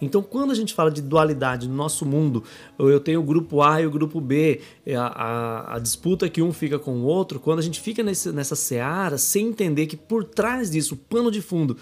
Então, 0.00 0.22
quando 0.22 0.50
a 0.50 0.54
gente 0.54 0.74
fala 0.74 0.90
de 0.90 1.00
dualidade 1.00 1.68
no 1.68 1.74
nosso 1.74 2.04
mundo, 2.04 2.44
eu 2.78 3.00
tenho 3.00 3.20
o 3.20 3.22
grupo 3.22 3.62
A 3.62 3.80
e 3.80 3.86
o 3.86 3.90
grupo 3.90 4.20
B, 4.20 4.60
a, 4.96 5.00
a, 5.00 5.76
a 5.76 5.78
disputa 5.78 6.28
que 6.28 6.42
um 6.42 6.52
fica 6.52 6.78
com 6.78 6.98
o 6.98 7.04
outro, 7.04 7.40
quando 7.40 7.60
a 7.60 7.62
gente 7.62 7.80
fica 7.80 8.02
nesse, 8.02 8.30
nessa 8.32 8.54
seara 8.54 9.16
sem 9.18 9.48
entender 9.48 9.86
que 9.86 9.96
por 9.96 10.24
trás 10.24 10.70
disso, 10.70 10.94
o 10.94 10.96
pano 10.96 11.30
de 11.30 11.40
fundo, 11.40 11.76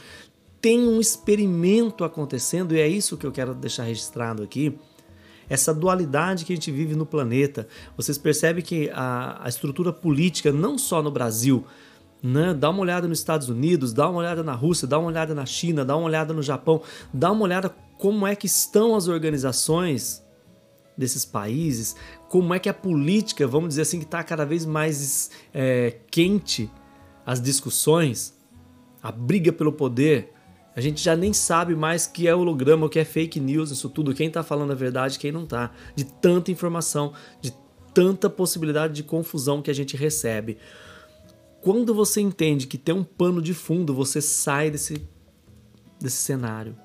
tem 0.61 0.81
um 0.81 1.01
experimento 1.01 2.05
acontecendo 2.05 2.75
e 2.75 2.81
é 2.81 2.89
isso 2.89 3.17
que 3.17 3.27
eu 3.27 3.33
quero 3.33 3.55
deixar 3.55 3.83
registrado 3.83 4.43
aqui. 4.43 4.79
Essa 5.47 5.75
dualidade 5.75 6.47
que 6.47 6.55
a 6.55 6.57
gente 6.57 6.73
vive 6.73 6.95
no 6.95 7.05
planeta. 7.05 7.69
Vocês 7.99 8.17
percebem 8.17 8.65
que 8.65 8.91
a, 8.95 9.45
a 9.45 9.49
estrutura 9.49 9.93
política, 9.93 10.51
não 10.51 10.79
só 10.79 11.03
no 11.03 11.11
Brasil, 11.11 11.67
né? 12.23 12.55
Dá 12.55 12.71
uma 12.71 12.81
olhada 12.81 13.07
nos 13.07 13.19
Estados 13.19 13.51
Unidos, 13.51 13.93
dá 13.93 14.09
uma 14.09 14.21
olhada 14.21 14.43
na 14.43 14.55
Rússia, 14.55 14.89
dá 14.89 14.99
uma 14.99 15.09
olhada 15.09 15.35
na 15.35 15.45
China, 15.45 15.85
dá 15.85 15.95
uma 15.95 16.07
olhada 16.07 16.33
no 16.33 16.43
Japão, 16.43 16.81
dá 17.13 17.31
uma 17.31 17.45
olhada 17.45 17.69
como 17.99 18.27
é 18.27 18.35
que 18.35 18.47
estão 18.47 18.95
as 18.95 19.09
organizações 19.09 20.25
desses 20.97 21.25
países, 21.25 21.97
como 22.29 22.55
é 22.55 22.59
que 22.59 22.69
a 22.69 22.75
política, 22.75 23.47
vamos 23.47 23.71
dizer 23.71 23.83
assim, 23.83 23.99
que 23.99 24.05
está 24.05 24.23
cada 24.23 24.45
vez 24.45 24.65
mais 24.65 25.31
é, 25.53 25.99
quente, 26.11 26.71
as 27.27 27.41
discussões, 27.41 28.35
a 29.03 29.11
briga 29.11 29.53
pelo 29.53 29.73
poder. 29.73 30.33
A 30.77 30.81
gente 30.81 31.03
já 31.03 31.15
nem 31.15 31.33
sabe 31.33 31.75
mais 31.75 32.07
que 32.07 32.27
é 32.27 32.35
holograma, 32.35 32.87
o 32.87 32.89
que 32.89 32.99
é 32.99 33.05
fake 33.05 33.39
news, 33.39 33.71
isso 33.71 33.89
tudo, 33.89 34.15
quem 34.15 34.29
está 34.29 34.43
falando 34.43 34.73
a 34.73 34.75
verdade, 34.75 35.19
quem 35.19 35.31
não 35.31 35.45
está. 35.45 35.71
De 35.95 36.05
tanta 36.05 36.51
informação, 36.51 37.13
de 37.41 37.55
tanta 37.93 38.29
possibilidade 38.29 38.93
de 38.93 39.03
confusão 39.05 39.63
que 39.63 39.71
a 39.71 39.75
gente 39.75 39.97
recebe. 39.97 40.59
Quando 41.61 41.95
você 41.95 42.21
entende 42.21 42.67
que 42.67 42.77
tem 42.77 42.95
um 42.95 43.05
pano 43.05 43.41
de 43.41 43.55
fundo, 43.55 43.95
você 43.95 44.21
sai 44.21 44.71
desse, 44.71 45.09
desse 46.01 46.17
cenário. 46.17 46.77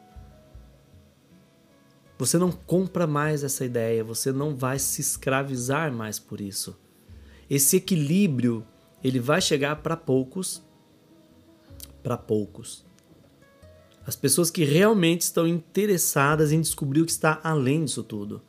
Você 2.19 2.37
não 2.37 2.51
compra 2.51 3.07
mais 3.07 3.45
essa 3.45 3.63
ideia, 3.63 4.03
você 4.03 4.33
não 4.33 4.53
vai 4.53 4.77
se 4.77 4.99
escravizar 4.99 5.89
mais 5.89 6.19
por 6.19 6.41
isso. 6.41 6.77
Esse 7.49 7.77
equilíbrio, 7.77 8.67
ele 9.01 9.21
vai 9.21 9.39
chegar 9.39 9.77
para 9.77 9.95
poucos, 9.95 10.61
para 12.03 12.17
poucos. 12.17 12.85
As 14.05 14.17
pessoas 14.17 14.51
que 14.51 14.65
realmente 14.65 15.21
estão 15.21 15.47
interessadas 15.47 16.51
em 16.51 16.59
descobrir 16.59 17.01
o 17.01 17.05
que 17.05 17.11
está 17.11 17.39
além 17.41 17.85
disso 17.85 18.03
tudo. 18.03 18.41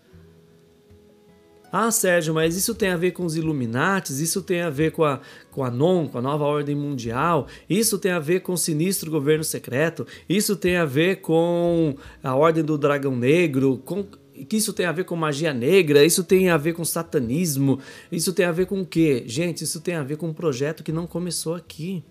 Ah, 1.72 1.90
Sérgio, 1.92 2.34
mas 2.34 2.56
isso 2.56 2.74
tem 2.74 2.88
a 2.88 2.96
ver 2.96 3.12
com 3.12 3.24
os 3.24 3.36
Illuminates, 3.36 4.18
isso 4.18 4.42
tem 4.42 4.60
a 4.60 4.70
ver 4.70 4.90
com 4.90 5.04
a, 5.04 5.20
com 5.52 5.62
a 5.62 5.70
NON, 5.70 6.08
com 6.08 6.18
a 6.18 6.22
nova 6.22 6.44
ordem 6.44 6.74
mundial, 6.74 7.46
isso 7.68 7.96
tem 7.96 8.10
a 8.10 8.18
ver 8.18 8.40
com 8.40 8.54
o 8.54 8.58
sinistro 8.58 9.08
governo 9.08 9.44
secreto, 9.44 10.04
isso 10.28 10.56
tem 10.56 10.76
a 10.76 10.84
ver 10.84 11.20
com 11.20 11.94
a 12.24 12.34
ordem 12.34 12.64
do 12.64 12.76
dragão 12.76 13.14
negro, 13.16 13.78
com, 13.84 14.04
que 14.48 14.56
isso 14.56 14.72
tem 14.72 14.84
a 14.84 14.92
ver 14.92 15.04
com 15.04 15.14
magia 15.14 15.54
negra, 15.54 16.04
isso 16.04 16.24
tem 16.24 16.50
a 16.50 16.56
ver 16.56 16.72
com 16.72 16.84
satanismo, 16.84 17.78
isso 18.10 18.32
tem 18.32 18.46
a 18.46 18.52
ver 18.52 18.66
com 18.66 18.80
o 18.80 18.86
quê? 18.86 19.22
Gente, 19.26 19.62
isso 19.62 19.80
tem 19.80 19.94
a 19.94 20.02
ver 20.02 20.16
com 20.16 20.28
um 20.28 20.34
projeto 20.34 20.82
que 20.82 20.90
não 20.90 21.06
começou 21.06 21.54
aqui. 21.54 22.02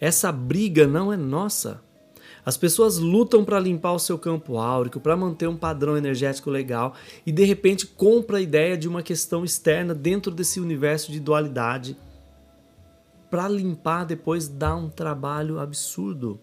Essa 0.00 0.32
briga 0.32 0.86
não 0.86 1.12
é 1.12 1.16
nossa. 1.18 1.85
As 2.46 2.56
pessoas 2.56 2.98
lutam 2.98 3.44
para 3.44 3.58
limpar 3.58 3.90
o 3.90 3.98
seu 3.98 4.16
campo 4.16 4.56
áurico, 4.56 5.00
para 5.00 5.16
manter 5.16 5.48
um 5.48 5.56
padrão 5.56 5.96
energético 5.96 6.48
legal 6.48 6.94
e 7.26 7.32
de 7.32 7.44
repente 7.44 7.88
compra 7.88 8.38
a 8.38 8.40
ideia 8.40 8.76
de 8.76 8.86
uma 8.86 9.02
questão 9.02 9.44
externa 9.44 9.92
dentro 9.92 10.30
desse 10.30 10.60
universo 10.60 11.10
de 11.10 11.18
dualidade. 11.18 11.96
Para 13.28 13.48
limpar 13.48 14.04
depois 14.04 14.46
dá 14.46 14.76
um 14.76 14.88
trabalho 14.88 15.58
absurdo. 15.58 16.38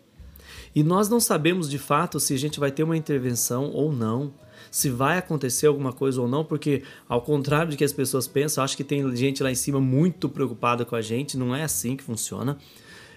E 0.75 0.83
nós 0.83 1.07
não 1.07 1.21
sabemos 1.21 1.69
de 1.69 1.79
fato 1.79 2.19
se 2.19 2.33
a 2.33 2.37
gente 2.37 2.59
vai 2.59 2.69
ter 2.69 2.83
uma 2.83 2.97
intervenção 2.97 3.71
ou 3.71 3.93
não, 3.93 4.33
se 4.69 4.89
vai 4.89 5.17
acontecer 5.17 5.67
alguma 5.67 5.93
coisa 5.93 6.19
ou 6.19 6.27
não, 6.27 6.43
porque 6.43 6.83
ao 7.07 7.21
contrário 7.21 7.71
de 7.71 7.77
que 7.77 7.83
as 7.83 7.93
pessoas 7.93 8.27
pensam, 8.27 8.61
acho 8.61 8.75
que 8.75 8.83
tem 8.83 9.15
gente 9.15 9.41
lá 9.41 9.49
em 9.49 9.55
cima 9.55 9.79
muito 9.79 10.27
preocupada 10.27 10.83
com 10.83 10.97
a 10.97 11.01
gente, 11.01 11.37
não 11.37 11.55
é 11.55 11.63
assim 11.63 11.95
que 11.95 12.03
funciona. 12.03 12.57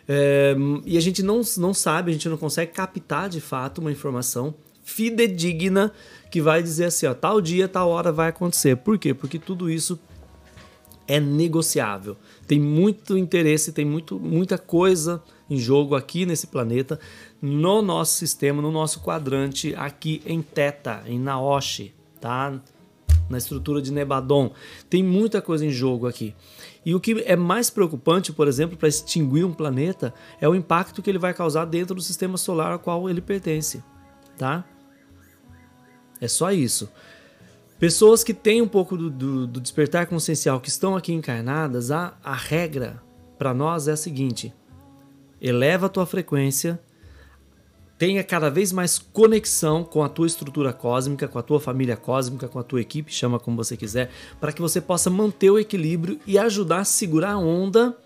É, 0.09 0.55
e 0.85 0.97
a 0.97 1.01
gente 1.01 1.23
não, 1.23 1.41
não 1.59 1.75
sabe, 1.75 2.11
a 2.11 2.15
gente 2.15 2.29
não 2.29 2.37
consegue 2.37 2.73
captar 2.73 3.29
de 3.29 3.41
fato 3.41 3.81
uma 3.81 3.91
informação 3.91 4.55
fidedigna 4.85 5.93
que 6.31 6.41
vai 6.41 6.63
dizer 6.63 6.85
assim, 6.85 7.07
ó, 7.07 7.15
tal 7.15 7.41
dia, 7.41 7.67
tal 7.67 7.89
hora 7.89 8.13
vai 8.13 8.29
acontecer. 8.29 8.77
Por 8.77 8.99
quê? 8.99 9.13
Porque 9.13 9.39
tudo 9.39 9.69
isso 9.69 9.99
é 11.09 11.21
negociável. 11.21 12.17
Tem 12.47 12.61
muito 12.61 13.19
interesse, 13.19 13.73
tem 13.73 13.85
muito, 13.85 14.19
muita 14.19 14.59
coisa 14.59 15.23
em 15.49 15.59
jogo 15.59 15.95
aqui 15.95 16.27
nesse 16.27 16.47
planeta, 16.47 16.99
no 17.41 17.83
nosso 17.83 18.15
sistema, 18.17 18.61
no 18.61 18.71
nosso 18.71 19.01
quadrante, 19.01 19.75
aqui 19.77 20.23
em 20.27 20.43
Teta, 20.43 21.03
em 21.07 21.19
Naoshi, 21.19 21.95
tá? 22.21 22.61
Na 23.29 23.39
estrutura 23.39 23.81
de 23.83 23.93
Nebadon. 23.93 24.53
Tem 24.89 25.03
muita 25.03 25.41
coisa 25.41 25.65
em 25.65 25.71
jogo 25.71 26.07
aqui. 26.07 26.35
E 26.87 26.95
o 26.95 27.01
que 27.01 27.21
é 27.27 27.35
mais 27.35 27.69
preocupante, 27.69 28.33
por 28.33 28.47
exemplo, 28.47 28.77
para 28.77 28.89
extinguir 28.89 29.45
um 29.45 29.53
planeta 29.53 30.15
é 30.41 30.49
o 30.49 30.55
impacto 30.55 31.03
que 31.03 31.11
ele 31.11 31.19
vai 31.19 31.35
causar 31.35 31.65
dentro 31.65 31.97
do 31.97 32.01
sistema 32.01 32.39
solar 32.39 32.71
ao 32.71 32.79
qual 32.79 33.11
ele 33.11 33.21
pertence, 33.21 33.83
tá? 34.39 34.65
É 36.21 36.29
só 36.29 36.53
isso. 36.53 36.89
Pessoas 37.77 38.23
que 38.23 38.33
têm 38.33 38.63
um 38.63 38.69
pouco 38.69 38.97
do, 38.97 39.11
do, 39.11 39.47
do 39.49 39.61
despertar 39.61 40.07
consciencial, 40.07 40.61
que 40.61 40.69
estão 40.69 40.97
aqui 40.97 41.13
encarnadas, 41.13 41.91
a, 41.91 42.17
a 42.23 42.35
regra 42.35 43.03
para 43.37 43.53
nós 43.53 43.89
é 43.89 43.93
a 43.93 43.97
seguinte: 43.97 44.55
eleva 45.41 45.87
a 45.87 45.91
tua 45.91 46.07
frequência 46.07 46.81
tenha 47.99 48.23
cada 48.23 48.51
vez 48.51 48.73
mais 48.73 48.99
conexão 48.99 49.83
com 49.83 50.03
a 50.03 50.09
tua 50.09 50.27
estrutura 50.27 50.73
cósmica, 50.73 51.27
com 51.27 51.39
a 51.39 51.43
tua 51.43 51.59
família 51.59 51.97
cósmica, 51.97 52.49
com 52.49 52.59
a 52.59 52.63
tua 52.63 52.81
equipe, 52.81 53.13
chama 53.13 53.39
como 53.39 53.57
você 53.57 53.77
quiser, 53.77 54.11
para 54.41 54.53
que 54.53 54.61
você 54.61 54.81
possa 54.81 55.09
manter 55.09 55.51
o 55.51 55.59
equilíbrio 55.59 56.21
e 56.27 56.39
ajudar 56.39 56.81
a 56.81 56.85
segurar 56.85 57.33
a 57.33 57.39
onda 57.39 57.97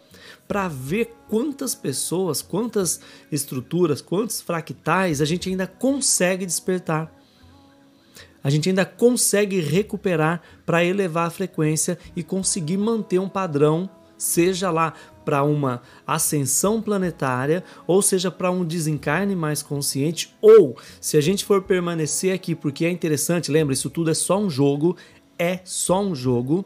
para 0.46 0.68
ver 0.68 1.14
quantas 1.28 1.74
pessoas, 1.74 2.42
quantas 2.42 3.00
estruturas, 3.30 4.00
quantos 4.00 4.40
fractais 4.40 5.20
a 5.20 5.24
gente 5.24 5.48
ainda 5.48 5.66
consegue 5.66 6.44
despertar. 6.44 7.12
A 8.42 8.48
gente 8.48 8.68
ainda 8.68 8.84
consegue 8.84 9.60
recuperar 9.60 10.40
para 10.64 10.84
elevar 10.84 11.26
a 11.26 11.30
frequência 11.30 11.98
e 12.16 12.22
conseguir 12.22 12.78
manter 12.78 13.18
um 13.18 13.28
padrão, 13.28 13.88
seja 14.20 14.70
lá 14.70 14.92
para 15.24 15.42
uma 15.42 15.80
ascensão 16.06 16.82
planetária, 16.82 17.64
ou 17.86 18.02
seja, 18.02 18.30
para 18.30 18.50
um 18.50 18.64
desencarne 18.64 19.34
mais 19.34 19.62
consciente, 19.62 20.34
ou 20.40 20.76
se 21.00 21.16
a 21.16 21.20
gente 21.20 21.44
for 21.44 21.62
permanecer 21.62 22.34
aqui 22.34 22.54
porque 22.54 22.84
é 22.84 22.90
interessante, 22.90 23.50
lembra, 23.50 23.72
isso 23.72 23.90
tudo 23.90 24.10
é 24.10 24.14
só 24.14 24.38
um 24.38 24.50
jogo, 24.50 24.96
é 25.38 25.60
só 25.64 26.02
um 26.02 26.14
jogo. 26.14 26.64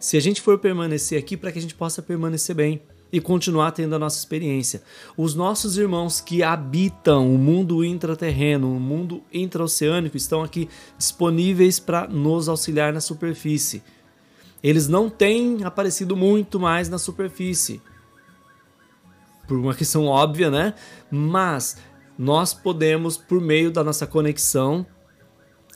Se 0.00 0.16
a 0.16 0.20
gente 0.20 0.40
for 0.40 0.58
permanecer 0.58 1.18
aqui 1.18 1.36
para 1.36 1.52
que 1.52 1.58
a 1.58 1.62
gente 1.62 1.74
possa 1.74 2.02
permanecer 2.02 2.54
bem 2.54 2.80
e 3.12 3.20
continuar 3.20 3.72
tendo 3.72 3.94
a 3.94 3.98
nossa 3.98 4.18
experiência. 4.18 4.82
Os 5.16 5.34
nossos 5.34 5.78
irmãos 5.78 6.20
que 6.20 6.42
habitam 6.42 7.34
o 7.34 7.38
mundo 7.38 7.84
intraterreno, 7.84 8.76
o 8.76 8.80
mundo 8.80 9.22
intraoceânico, 9.32 10.16
estão 10.16 10.42
aqui 10.42 10.68
disponíveis 10.96 11.78
para 11.78 12.06
nos 12.06 12.48
auxiliar 12.48 12.92
na 12.92 13.00
superfície. 13.00 13.82
Eles 14.62 14.88
não 14.88 15.08
têm 15.08 15.64
aparecido 15.64 16.16
muito 16.16 16.58
mais 16.58 16.88
na 16.88 16.98
superfície. 16.98 17.80
Por 19.46 19.56
uma 19.58 19.74
questão 19.74 20.06
óbvia, 20.06 20.50
né? 20.50 20.74
Mas 21.10 21.76
nós 22.18 22.52
podemos, 22.52 23.16
por 23.16 23.40
meio 23.40 23.70
da 23.70 23.84
nossa 23.84 24.06
conexão, 24.06 24.84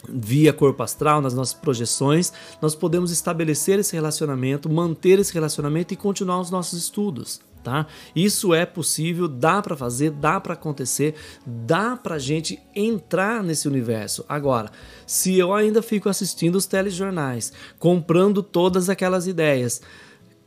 via 0.09 0.53
corpo 0.53 0.83
astral, 0.83 1.21
nas 1.21 1.33
nossas 1.33 1.55
projeções, 1.55 2.33
nós 2.61 2.75
podemos 2.75 3.11
estabelecer 3.11 3.79
esse 3.79 3.95
relacionamento, 3.95 4.69
manter 4.69 5.19
esse 5.19 5.33
relacionamento 5.33 5.95
e 5.95 5.97
continuar 5.97 6.41
os 6.41 6.51
nossos 6.51 6.79
estudos 6.79 7.41
tá? 7.63 7.87
Isso 8.15 8.53
é 8.53 8.67
possível, 8.67 9.29
dá 9.29 9.63
para 9.63 9.77
fazer, 9.77 10.11
dá 10.11 10.41
para 10.41 10.55
acontecer, 10.55 11.15
dá 11.47 11.97
para 11.97 12.19
gente 12.19 12.59
entrar 12.75 13.43
nesse 13.43 13.69
universo. 13.69 14.25
Agora, 14.29 14.71
se 15.07 15.39
eu 15.39 15.55
ainda 15.55 15.83
fico 15.83 16.09
assistindo 16.09 16.57
os 16.57 16.67
telejornais, 16.67 17.53
comprando 17.79 18.43
todas 18.43 18.89
aquelas 18.89 19.27
ideias, 19.27 19.81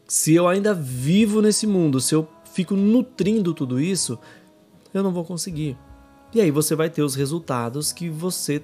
se 0.07 0.34
eu 0.34 0.48
ainda 0.48 0.74
vivo 0.74 1.41
nesse 1.41 1.65
mundo, 1.65 2.00
se 2.00 2.13
eu 2.13 2.27
fico 2.53 2.75
nutrindo 2.75 3.53
tudo 3.53 3.79
isso, 3.79 4.19
eu 4.93 5.03
não 5.03 5.12
vou 5.12 5.25
conseguir. 5.25 5.77
E 6.34 6.41
aí 6.41 6.51
você 6.51 6.75
vai 6.75 6.89
ter 6.89 7.01
os 7.01 7.15
resultados 7.15 7.91
que 7.91 8.10
você 8.10 8.62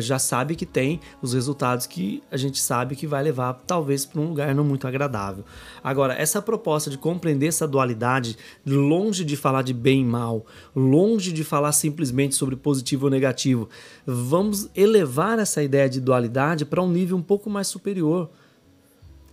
já 0.00 0.18
sabe 0.18 0.54
que 0.54 0.66
tem 0.66 1.00
os 1.22 1.32
resultados 1.32 1.86
que 1.86 2.22
a 2.30 2.36
gente 2.36 2.60
sabe 2.60 2.96
que 2.96 3.06
vai 3.06 3.22
levar 3.22 3.54
talvez 3.66 4.04
para 4.04 4.20
um 4.20 4.28
lugar 4.28 4.54
não 4.54 4.64
muito 4.64 4.86
agradável. 4.86 5.44
Agora, 5.82 6.14
essa 6.14 6.42
proposta 6.42 6.90
de 6.90 6.98
compreender 6.98 7.46
essa 7.46 7.66
dualidade, 7.66 8.36
longe 8.66 9.24
de 9.24 9.36
falar 9.36 9.62
de 9.62 9.72
bem 9.72 10.02
e 10.02 10.04
mal, 10.04 10.44
longe 10.74 11.32
de 11.32 11.44
falar 11.44 11.72
simplesmente 11.72 12.34
sobre 12.34 12.56
positivo 12.56 13.06
ou 13.06 13.10
negativo, 13.10 13.68
vamos 14.06 14.68
elevar 14.74 15.38
essa 15.38 15.62
ideia 15.62 15.88
de 15.88 16.00
dualidade 16.00 16.64
para 16.64 16.82
um 16.82 16.90
nível 16.90 17.16
um 17.16 17.22
pouco 17.22 17.48
mais 17.48 17.66
superior. 17.68 18.30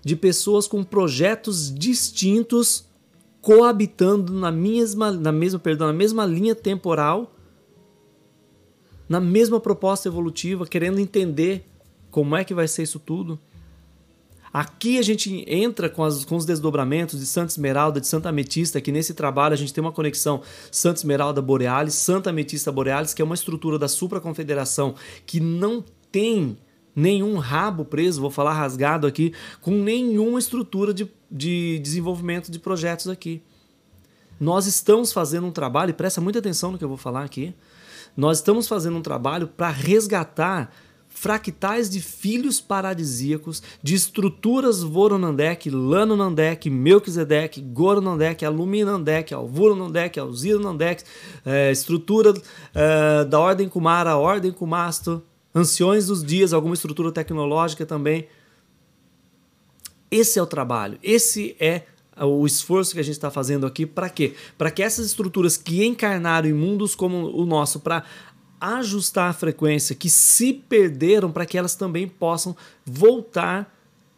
De 0.04 0.16
pessoas 0.16 0.68
com 0.68 0.84
projetos 0.84 1.74
distintos 1.74 2.88
coabitando 3.42 4.34
na 4.34 4.52
mesma, 4.52 5.12
na 5.12 5.32
mesma, 5.32 5.60
perdão, 5.60 5.88
na 5.88 5.94
mesma 5.94 6.26
linha 6.26 6.56
temporal 6.56 7.35
na 9.08 9.20
mesma 9.20 9.60
proposta 9.60 10.08
evolutiva, 10.08 10.66
querendo 10.66 11.00
entender 11.00 11.66
como 12.10 12.36
é 12.36 12.44
que 12.44 12.54
vai 12.54 12.68
ser 12.68 12.84
isso 12.84 13.00
tudo. 13.00 13.40
Aqui 14.52 14.98
a 14.98 15.02
gente 15.02 15.44
entra 15.48 15.90
com, 15.90 16.02
as, 16.02 16.24
com 16.24 16.38
os 16.38 16.46
desdobramentos 16.46 17.20
de 17.20 17.26
Santa 17.26 17.52
Esmeralda, 17.52 18.00
de 18.00 18.08
Santa 18.08 18.30
Ametista, 18.30 18.80
que 18.80 18.90
nesse 18.90 19.14
trabalho 19.14 19.54
a 19.54 19.58
gente 19.58 19.74
tem 19.74 19.84
uma 19.84 19.92
conexão 19.92 20.42
Santa 20.72 21.00
Esmeralda 21.00 21.42
Borealis, 21.42 21.94
Santa 21.94 22.30
Ametista 22.30 22.72
Borealis, 22.72 23.14
que 23.14 23.22
é 23.22 23.26
uma 23.26 23.36
estrutura 23.36 23.78
da 23.78 23.90
supraconfederação 23.90 24.96
que 25.26 25.42
não 25.42 25.84
tem 26.10 26.58
nenhum 26.96 27.36
rabo 27.38 27.84
preso, 27.84 28.22
vou 28.22 28.32
falar 28.32 28.54
rasgado 28.54 29.06
aqui, 29.06 29.34
com 29.60 29.72
nenhuma 29.72 30.40
estrutura 30.40 30.94
de, 30.94 31.12
de 31.30 31.78
desenvolvimento 31.80 32.50
de 32.50 32.58
projetos 32.58 33.10
aqui. 33.10 33.44
Nós 34.40 34.66
estamos 34.66 35.12
fazendo 35.12 35.46
um 35.48 35.52
trabalho, 35.52 35.90
e 35.90 35.94
presta 35.94 36.22
muita 36.22 36.40
atenção 36.40 36.72
no 36.72 36.78
que 36.78 36.84
eu 36.86 36.90
vou 36.90 36.98
falar 36.98 37.26
aqui, 37.26 37.54
nós 38.16 38.38
estamos 38.38 38.68
fazendo 38.68 38.98
um 38.98 39.02
trabalho 39.02 39.48
para 39.48 39.70
resgatar 39.70 40.72
fractais 41.16 41.90
de 41.90 42.02
filhos 42.02 42.60
paradisíacos, 42.60 43.64
de 43.82 43.96
estruturas 43.96 44.84
Voronandek, 44.84 45.70
Lanonandek, 45.70 46.70
Melquisedeque, 46.70 47.62
Goronandek, 47.62 48.46
Aluminandek, 48.46 49.34
Alvuronandek, 49.34 50.20
Alzironandek, 50.20 51.04
é, 51.46 51.72
estrutura 51.72 52.34
é, 52.74 53.24
da 53.24 53.40
Ordem 53.40 53.70
Kumara, 53.70 54.18
Ordem 54.18 54.52
Kumasto, 54.52 55.24
Anciões 55.54 56.08
dos 56.08 56.22
Dias, 56.22 56.52
alguma 56.52 56.74
estrutura 56.74 57.14
tecnológica 57.14 57.86
também. 57.86 58.28
Esse 60.12 60.38
é 60.38 60.42
o 60.42 60.46
trabalho, 60.46 61.00
esse 61.02 61.56
é 61.62 61.84
o 62.18 62.46
esforço 62.46 62.94
que 62.94 63.00
a 63.00 63.04
gente 63.04 63.16
está 63.16 63.30
fazendo 63.30 63.66
aqui 63.66 63.86
para 63.86 64.10
quê? 64.10 64.34
Para 64.58 64.72
que 64.72 64.82
essas 64.82 65.06
estruturas 65.06 65.58
que 65.58 65.86
encarnaram 65.86 66.48
em 66.48 66.54
mundos 66.54 66.96
como 66.96 67.30
o 67.36 67.46
nosso, 67.46 67.80
para 67.80 68.04
ajustar 68.60 69.30
a 69.30 69.34
frequência, 69.34 69.96
que 69.96 70.10
se 70.10 70.54
perderam, 70.54 71.32
para 71.32 71.46
que 71.46 71.58
elas 71.58 71.76
também 71.76 72.08
possam 72.08 72.56
voltar 72.86 73.74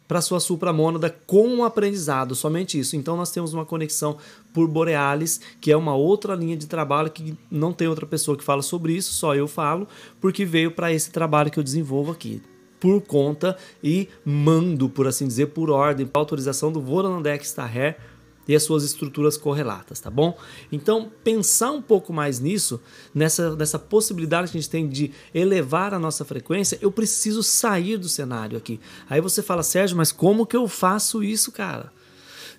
para 0.06 0.22
sua 0.22 0.40
supramônada 0.40 1.10
com 1.26 1.58
o 1.58 1.64
aprendizado, 1.64 2.34
somente 2.34 2.78
isso. 2.78 2.96
Então 2.96 3.14
nós 3.14 3.30
temos 3.30 3.52
uma 3.52 3.66
conexão 3.66 4.16
por 4.54 4.66
Borealis, 4.66 5.38
que 5.60 5.70
é 5.70 5.76
uma 5.76 5.94
outra 5.94 6.34
linha 6.34 6.56
de 6.56 6.66
trabalho 6.66 7.10
que 7.10 7.36
não 7.50 7.74
tem 7.74 7.88
outra 7.88 8.06
pessoa 8.06 8.36
que 8.36 8.42
fala 8.42 8.62
sobre 8.62 8.94
isso, 8.94 9.12
só 9.12 9.34
eu 9.34 9.46
falo, 9.46 9.86
porque 10.18 10.46
veio 10.46 10.70
para 10.70 10.90
esse 10.90 11.10
trabalho 11.10 11.50
que 11.50 11.58
eu 11.58 11.64
desenvolvo 11.64 12.12
aqui 12.12 12.40
por 12.80 13.00
conta 13.02 13.56
e 13.82 14.08
mando, 14.24 14.88
por 14.88 15.06
assim 15.06 15.26
dizer, 15.26 15.48
por 15.48 15.70
ordem, 15.70 16.06
por 16.06 16.18
autorização 16.18 16.70
do 16.72 16.80
Voronandek 16.80 17.44
Starrer 17.44 17.96
e 18.48 18.56
as 18.56 18.62
suas 18.62 18.82
estruturas 18.82 19.36
correlatas, 19.36 20.00
tá 20.00 20.10
bom? 20.10 20.36
Então, 20.72 21.12
pensar 21.22 21.70
um 21.70 21.82
pouco 21.82 22.14
mais 22.14 22.40
nisso, 22.40 22.80
nessa, 23.14 23.54
nessa 23.54 23.78
possibilidade 23.78 24.50
que 24.50 24.56
a 24.56 24.60
gente 24.60 24.70
tem 24.70 24.88
de 24.88 25.12
elevar 25.34 25.92
a 25.92 25.98
nossa 25.98 26.24
frequência, 26.24 26.78
eu 26.80 26.90
preciso 26.90 27.42
sair 27.42 27.98
do 27.98 28.08
cenário 28.08 28.56
aqui. 28.56 28.80
Aí 29.08 29.20
você 29.20 29.42
fala, 29.42 29.62
Sérgio, 29.62 29.98
mas 29.98 30.10
como 30.10 30.46
que 30.46 30.56
eu 30.56 30.66
faço 30.66 31.22
isso, 31.22 31.52
cara? 31.52 31.92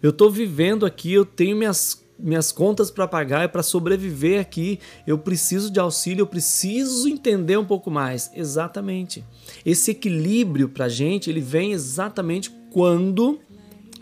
Eu 0.01 0.11
estou 0.11 0.29
vivendo 0.29 0.85
aqui, 0.85 1.11
eu 1.11 1.25
tenho 1.25 1.57
minhas 1.57 2.05
minhas 2.19 2.51
contas 2.51 2.91
para 2.91 3.07
pagar, 3.07 3.43
é 3.43 3.47
para 3.47 3.63
sobreviver 3.63 4.41
aqui, 4.41 4.79
eu 5.07 5.17
preciso 5.17 5.71
de 5.71 5.79
auxílio, 5.79 6.23
eu 6.23 6.27
preciso 6.27 7.07
entender 7.07 7.57
um 7.57 7.65
pouco 7.65 7.89
mais. 7.89 8.29
Exatamente. 8.35 9.23
Esse 9.65 9.91
equilíbrio 9.91 10.69
para 10.69 10.85
a 10.85 10.89
gente, 10.89 11.29
ele 11.29 11.41
vem 11.41 11.71
exatamente 11.71 12.51
quando, 12.71 13.39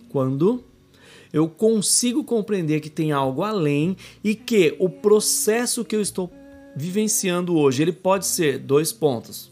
quando 0.10 0.64
eu 1.32 1.48
consigo 1.48 2.24
compreender 2.24 2.80
que 2.80 2.90
tem 2.90 3.12
algo 3.12 3.44
além 3.44 3.96
e 4.24 4.34
que 4.34 4.76
o 4.80 4.90
processo 4.90 5.86
que 5.86 5.96
eu 5.96 6.02
estou 6.02 6.32
vivenciando 6.76 7.56
hoje, 7.56 7.82
ele 7.82 7.92
pode 7.92 8.26
ser 8.26 8.60
dois 8.60 8.92
pontos. 8.92 9.52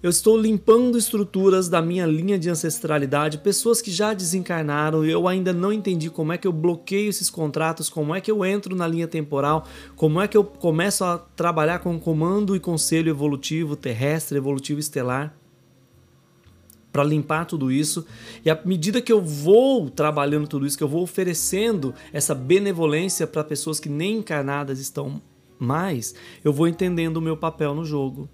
Eu 0.00 0.10
estou 0.10 0.36
limpando 0.36 0.96
estruturas 0.96 1.68
da 1.68 1.82
minha 1.82 2.06
linha 2.06 2.38
de 2.38 2.48
ancestralidade, 2.48 3.38
pessoas 3.38 3.82
que 3.82 3.90
já 3.90 4.14
desencarnaram, 4.14 5.04
eu 5.04 5.26
ainda 5.26 5.52
não 5.52 5.72
entendi 5.72 6.08
como 6.08 6.32
é 6.32 6.38
que 6.38 6.46
eu 6.46 6.52
bloqueio 6.52 7.10
esses 7.10 7.28
contratos, 7.28 7.90
como 7.90 8.14
é 8.14 8.20
que 8.20 8.30
eu 8.30 8.44
entro 8.44 8.76
na 8.76 8.86
linha 8.86 9.08
temporal, 9.08 9.66
como 9.96 10.20
é 10.20 10.28
que 10.28 10.36
eu 10.36 10.44
começo 10.44 11.02
a 11.02 11.18
trabalhar 11.18 11.80
com 11.80 11.98
comando 11.98 12.54
e 12.54 12.60
conselho 12.60 13.10
evolutivo 13.10 13.74
terrestre, 13.74 14.38
evolutivo 14.38 14.78
estelar 14.78 15.36
para 16.92 17.02
limpar 17.02 17.44
tudo 17.44 17.70
isso. 17.70 18.06
E 18.44 18.50
à 18.50 18.60
medida 18.64 19.02
que 19.02 19.12
eu 19.12 19.20
vou 19.20 19.90
trabalhando 19.90 20.46
tudo 20.46 20.64
isso, 20.64 20.78
que 20.78 20.84
eu 20.84 20.88
vou 20.88 21.02
oferecendo 21.02 21.92
essa 22.12 22.36
benevolência 22.36 23.26
para 23.26 23.42
pessoas 23.42 23.80
que 23.80 23.88
nem 23.88 24.18
encarnadas 24.18 24.78
estão 24.78 25.20
mais, 25.58 26.14
eu 26.44 26.52
vou 26.52 26.68
entendendo 26.68 27.16
o 27.16 27.22
meu 27.22 27.36
papel 27.36 27.74
no 27.74 27.84
jogo. 27.84 28.28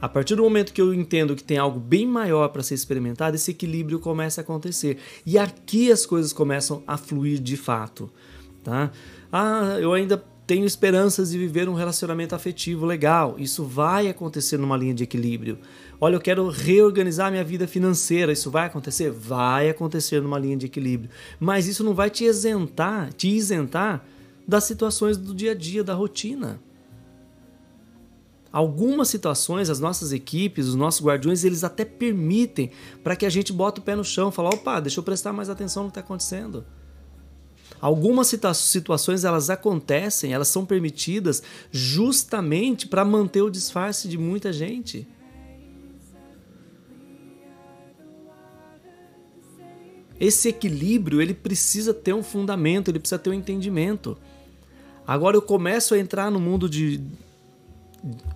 A 0.00 0.08
partir 0.08 0.34
do 0.34 0.42
momento 0.42 0.72
que 0.72 0.80
eu 0.80 0.92
entendo 0.92 1.34
que 1.34 1.42
tem 1.42 1.56
algo 1.56 1.80
bem 1.80 2.06
maior 2.06 2.48
para 2.48 2.62
ser 2.62 2.74
experimentado, 2.74 3.34
esse 3.34 3.50
equilíbrio 3.50 3.98
começa 3.98 4.40
a 4.40 4.44
acontecer. 4.44 4.98
E 5.24 5.38
aqui 5.38 5.90
as 5.90 6.04
coisas 6.04 6.32
começam 6.32 6.82
a 6.86 6.98
fluir 6.98 7.38
de 7.38 7.56
fato. 7.56 8.10
Tá? 8.62 8.90
Ah, 9.32 9.78
eu 9.80 9.94
ainda 9.94 10.22
tenho 10.46 10.64
esperanças 10.66 11.30
de 11.30 11.38
viver 11.38 11.68
um 11.68 11.74
relacionamento 11.74 12.34
afetivo 12.34 12.84
legal. 12.84 13.36
Isso 13.38 13.64
vai 13.64 14.08
acontecer 14.08 14.58
numa 14.58 14.76
linha 14.76 14.94
de 14.94 15.02
equilíbrio. 15.02 15.58
Olha, 16.00 16.14
eu 16.14 16.20
quero 16.20 16.48
reorganizar 16.48 17.30
minha 17.30 17.42
vida 17.42 17.66
financeira. 17.66 18.32
Isso 18.32 18.50
vai 18.50 18.66
acontecer? 18.66 19.10
Vai 19.10 19.70
acontecer 19.70 20.20
numa 20.20 20.38
linha 20.38 20.58
de 20.58 20.66
equilíbrio. 20.66 21.10
Mas 21.40 21.66
isso 21.66 21.82
não 21.82 21.94
vai 21.94 22.10
te 22.10 22.24
isentar, 22.24 23.12
te 23.14 23.28
isentar 23.28 24.04
das 24.46 24.64
situações 24.64 25.16
do 25.16 25.34
dia 25.34 25.52
a 25.52 25.54
dia, 25.54 25.82
da 25.82 25.94
rotina. 25.94 26.60
Algumas 28.56 29.08
situações, 29.08 29.68
as 29.68 29.80
nossas 29.80 30.12
equipes, 30.12 30.66
os 30.66 30.74
nossos 30.74 31.04
guardiões, 31.04 31.44
eles 31.44 31.62
até 31.62 31.84
permitem 31.84 32.70
para 33.04 33.14
que 33.14 33.26
a 33.26 33.28
gente 33.28 33.52
bota 33.52 33.82
o 33.82 33.84
pé 33.84 33.94
no 33.94 34.02
chão, 34.02 34.32
falar, 34.32 34.48
opa, 34.48 34.80
deixa 34.80 34.98
eu 34.98 35.04
prestar 35.04 35.30
mais 35.30 35.50
atenção 35.50 35.82
no 35.82 35.90
que 35.90 35.98
está 35.98 36.00
acontecendo. 36.00 36.64
Algumas 37.78 38.28
situa 38.28 38.54
situações 38.54 39.24
elas 39.24 39.50
acontecem, 39.50 40.32
elas 40.32 40.48
são 40.48 40.64
permitidas 40.64 41.42
justamente 41.70 42.88
para 42.88 43.04
manter 43.04 43.42
o 43.42 43.50
disfarce 43.50 44.08
de 44.08 44.16
muita 44.16 44.50
gente. 44.50 45.06
Esse 50.18 50.48
equilíbrio 50.48 51.20
ele 51.20 51.34
precisa 51.34 51.92
ter 51.92 52.14
um 52.14 52.22
fundamento, 52.22 52.90
ele 52.90 53.00
precisa 53.00 53.18
ter 53.18 53.28
um 53.28 53.34
entendimento. 53.34 54.16
Agora 55.06 55.36
eu 55.36 55.42
começo 55.42 55.92
a 55.92 55.98
entrar 55.98 56.30
no 56.30 56.40
mundo 56.40 56.70
de 56.70 57.02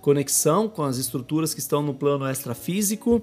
conexão 0.01 0.67
com 0.67 0.83
as 0.83 0.97
estruturas 0.97 1.53
que 1.53 1.59
estão 1.59 1.81
no 1.81 1.93
plano 1.93 2.29
extrafísico 2.29 3.21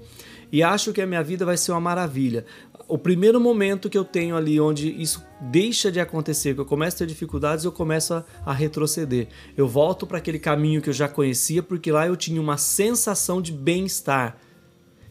e 0.51 0.63
acho 0.63 0.93
que 0.93 1.01
a 1.01 1.07
minha 1.07 1.23
vida 1.23 1.45
vai 1.45 1.57
ser 1.57 1.73
uma 1.73 1.81
maravilha. 1.81 2.45
O 2.87 2.97
primeiro 2.97 3.39
momento 3.39 3.91
que 3.91 3.99
eu 3.99 4.05
tenho 4.05 4.35
ali 4.35 4.59
onde 4.59 4.91
isso 5.01 5.23
deixa 5.41 5.93
de 5.93 6.01
acontecer, 6.01 6.55
que 6.55 6.61
eu 6.61 6.65
começo 6.65 6.97
a 6.97 6.99
ter 7.01 7.07
dificuldades, 7.07 7.65
eu 7.65 7.73
começo 7.73 8.15
a, 8.15 8.25
a 8.47 8.53
retroceder. 8.53 9.29
Eu 9.57 9.69
volto 9.69 10.07
para 10.07 10.19
aquele 10.19 10.39
caminho 10.39 10.81
que 10.81 10.89
eu 10.89 10.95
já 10.95 11.07
conhecia, 11.07 11.63
porque 11.63 11.93
lá 11.93 12.07
eu 12.07 12.17
tinha 12.17 12.41
uma 12.41 12.57
sensação 12.57 13.43
de 13.43 13.53
bem-estar. 13.53 14.39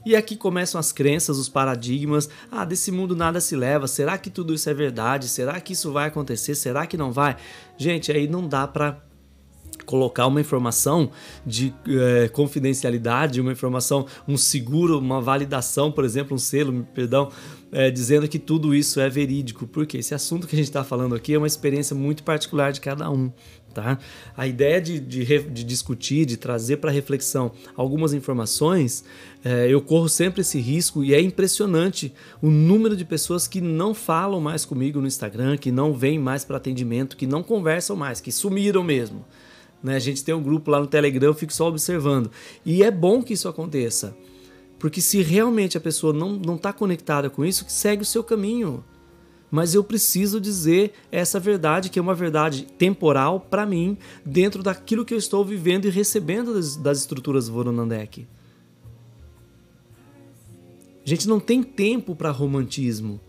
E 0.07 0.15
aqui 0.15 0.35
começam 0.35 0.79
as 0.79 0.91
crenças, 0.91 1.37
os 1.37 1.49
paradigmas. 1.49 2.29
Ah, 2.49 2.63
desse 2.63 2.91
mundo 2.91 3.15
nada 3.15 3.41
se 3.41 3.55
leva. 3.55 3.87
Será 3.87 4.17
que 4.17 4.29
tudo 4.29 4.53
isso 4.53 4.69
é 4.69 4.73
verdade? 4.73 5.27
Será 5.27 5.59
que 5.59 5.73
isso 5.73 5.91
vai 5.91 6.07
acontecer? 6.07 6.55
Será 6.55 6.87
que 6.87 6.95
não 6.95 7.11
vai? 7.11 7.35
Gente, 7.77 8.11
aí 8.11 8.27
não 8.27 8.47
dá 8.47 8.65
para 8.65 9.03
colocar 9.87 10.27
uma 10.27 10.39
informação 10.39 11.09
de 11.45 11.73
é, 11.87 12.27
confidencialidade, 12.27 13.41
uma 13.41 13.53
informação, 13.53 14.05
um 14.27 14.37
seguro, 14.37 14.99
uma 14.99 15.21
validação, 15.21 15.91
por 15.91 16.03
exemplo, 16.03 16.35
um 16.35 16.37
selo, 16.37 16.85
perdão, 16.93 17.31
é, 17.71 17.89
dizendo 17.89 18.27
que 18.27 18.37
tudo 18.37 18.75
isso 18.75 18.99
é 18.99 19.09
verídico, 19.09 19.65
porque 19.65 19.97
esse 19.97 20.13
assunto 20.13 20.45
que 20.45 20.55
a 20.55 20.59
gente 20.59 20.67
está 20.67 20.83
falando 20.83 21.15
aqui 21.15 21.33
é 21.33 21.37
uma 21.37 21.47
experiência 21.47 21.95
muito 21.95 22.21
particular 22.21 22.71
de 22.71 22.81
cada 22.81 23.09
um, 23.09 23.31
Tá? 23.77 23.99
A 24.35 24.47
ideia 24.47 24.81
de, 24.81 24.99
de, 24.99 25.23
de 25.23 25.63
discutir, 25.63 26.25
de 26.25 26.35
trazer 26.35 26.77
para 26.77 26.89
reflexão 26.89 27.51
algumas 27.75 28.11
informações, 28.11 29.03
é, 29.45 29.71
eu 29.71 29.79
corro 29.83 30.09
sempre 30.09 30.41
esse 30.41 30.59
risco 30.59 31.03
e 31.03 31.13
é 31.13 31.21
impressionante 31.21 32.11
o 32.41 32.49
número 32.49 32.97
de 32.97 33.05
pessoas 33.05 33.47
que 33.47 33.61
não 33.61 33.93
falam 33.93 34.41
mais 34.41 34.65
comigo 34.65 34.99
no 34.99 35.05
Instagram, 35.05 35.57
que 35.57 35.71
não 35.71 35.93
vêm 35.93 36.17
mais 36.17 36.43
para 36.43 36.57
atendimento, 36.57 37.15
que 37.15 37.27
não 37.27 37.43
conversam 37.43 37.95
mais, 37.95 38.19
que 38.19 38.31
sumiram 38.31 38.83
mesmo. 38.83 39.23
Né? 39.83 39.95
A 39.95 39.99
gente 39.99 40.23
tem 40.23 40.33
um 40.33 40.41
grupo 40.41 40.71
lá 40.71 40.79
no 40.79 40.87
Telegram, 40.87 41.27
eu 41.27 41.33
fico 41.33 41.53
só 41.53 41.67
observando. 41.67 42.31
E 42.65 42.83
é 42.83 42.91
bom 42.91 43.21
que 43.21 43.33
isso 43.33 43.47
aconteça. 43.47 44.15
Porque 44.79 45.01
se 45.01 45.21
realmente 45.21 45.77
a 45.77 45.81
pessoa 45.81 46.13
não 46.13 46.55
está 46.55 46.71
conectada 46.71 47.29
com 47.29 47.43
isso, 47.43 47.65
segue 47.67 48.03
o 48.03 48.05
seu 48.05 48.23
caminho. 48.23 48.83
Mas 49.49 49.73
eu 49.73 49.83
preciso 49.83 50.41
dizer 50.41 50.93
essa 51.11 51.39
verdade, 51.39 51.89
que 51.89 51.97
é 51.97 52.01
uma 52.01 52.13
verdade 52.13 52.67
temporal 52.77 53.39
para 53.39 53.65
mim, 53.65 53.97
dentro 54.25 54.61
daquilo 54.61 55.05
que 55.05 55.13
eu 55.13 55.17
estou 55.17 55.43
vivendo 55.43 55.85
e 55.85 55.89
recebendo 55.89 56.53
das, 56.53 56.75
das 56.75 56.99
estruturas 56.99 57.47
Voronandek. 57.47 58.27
A 61.05 61.09
gente 61.09 61.27
não 61.27 61.39
tem 61.39 61.63
tempo 61.63 62.13
para 62.13 62.29
romantismo. 62.29 63.21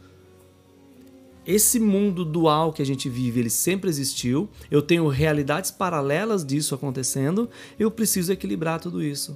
Esse 1.49 1.81
mundo 1.81 2.27
dual 2.27 2.75
que 2.75 2.83
a 2.83 2.85
gente 2.85 3.09
vive, 3.09 3.41
ele 3.41 3.49
sempre 3.49 3.89
existiu. 3.89 4.51
Eu 4.71 4.83
tenho 4.83 5.09
realidades 5.09 5.71
paralelas 5.71 6.45
disso 6.45 6.75
acontecendo. 6.75 7.49
Eu 7.79 7.91
preciso 7.91 8.31
equilibrar 8.31 8.79
tudo 8.79 9.03
isso. 9.03 9.35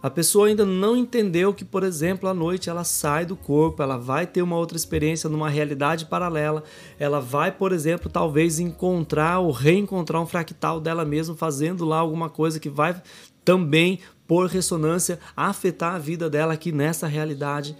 A 0.00 0.08
pessoa 0.08 0.46
ainda 0.46 0.64
não 0.64 0.96
entendeu 0.96 1.52
que, 1.52 1.64
por 1.64 1.82
exemplo, 1.82 2.28
à 2.28 2.32
noite 2.32 2.70
ela 2.70 2.84
sai 2.84 3.26
do 3.26 3.34
corpo, 3.34 3.82
ela 3.82 3.98
vai 3.98 4.28
ter 4.28 4.42
uma 4.42 4.56
outra 4.56 4.76
experiência 4.76 5.28
numa 5.28 5.50
realidade 5.50 6.06
paralela. 6.06 6.62
Ela 7.00 7.20
vai, 7.20 7.50
por 7.50 7.72
exemplo, 7.72 8.08
talvez 8.08 8.60
encontrar 8.60 9.40
ou 9.40 9.50
reencontrar 9.50 10.22
um 10.22 10.26
fractal 10.26 10.80
dela 10.80 11.04
mesma 11.04 11.34
fazendo 11.34 11.84
lá 11.84 11.98
alguma 11.98 12.30
coisa 12.30 12.60
que 12.60 12.70
vai 12.70 13.02
também, 13.44 13.98
por 14.24 14.46
ressonância, 14.46 15.18
afetar 15.36 15.96
a 15.96 15.98
vida 15.98 16.30
dela 16.30 16.52
aqui 16.52 16.70
nessa 16.70 17.08
realidade. 17.08 17.76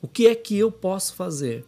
O 0.00 0.08
que 0.08 0.26
é 0.26 0.34
que 0.34 0.58
eu 0.58 0.70
posso 0.70 1.14
fazer? 1.14 1.64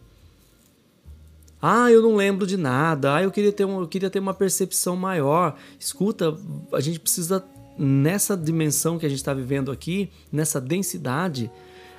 Ah, 1.61 1.91
eu 1.91 2.01
não 2.01 2.15
lembro 2.15 2.47
de 2.47 2.57
nada. 2.57 3.15
Ah, 3.15 3.23
eu 3.23 3.31
queria 3.31 3.51
ter, 3.51 3.65
um, 3.65 3.81
eu 3.81 3.87
queria 3.87 4.09
ter 4.09 4.19
uma 4.19 4.33
percepção 4.33 4.95
maior. 4.95 5.55
Escuta, 5.79 6.35
a 6.71 6.79
gente 6.79 6.99
precisa 6.99 7.43
nessa 7.77 8.35
dimensão 8.35 8.97
que 8.97 9.05
a 9.05 9.09
gente 9.09 9.19
está 9.19 9.33
vivendo 9.33 9.71
aqui, 9.71 10.09
nessa 10.31 10.59
densidade, 10.59 11.51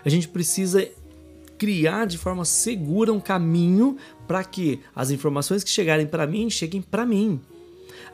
a 0.05 0.09
gente 0.09 0.29
precisa 0.29 0.88
criar 1.59 2.07
de 2.07 2.18
forma 2.18 2.45
segura 2.45 3.12
um 3.12 3.21
caminho 3.21 3.97
para 4.27 4.42
que 4.42 4.81
as 4.95 5.11
informações 5.11 5.62
que 5.62 5.71
chegarem 5.71 6.07
para 6.07 6.27
mim 6.27 6.51
cheguem 6.51 6.83
para 6.83 7.07
mim. 7.07 7.40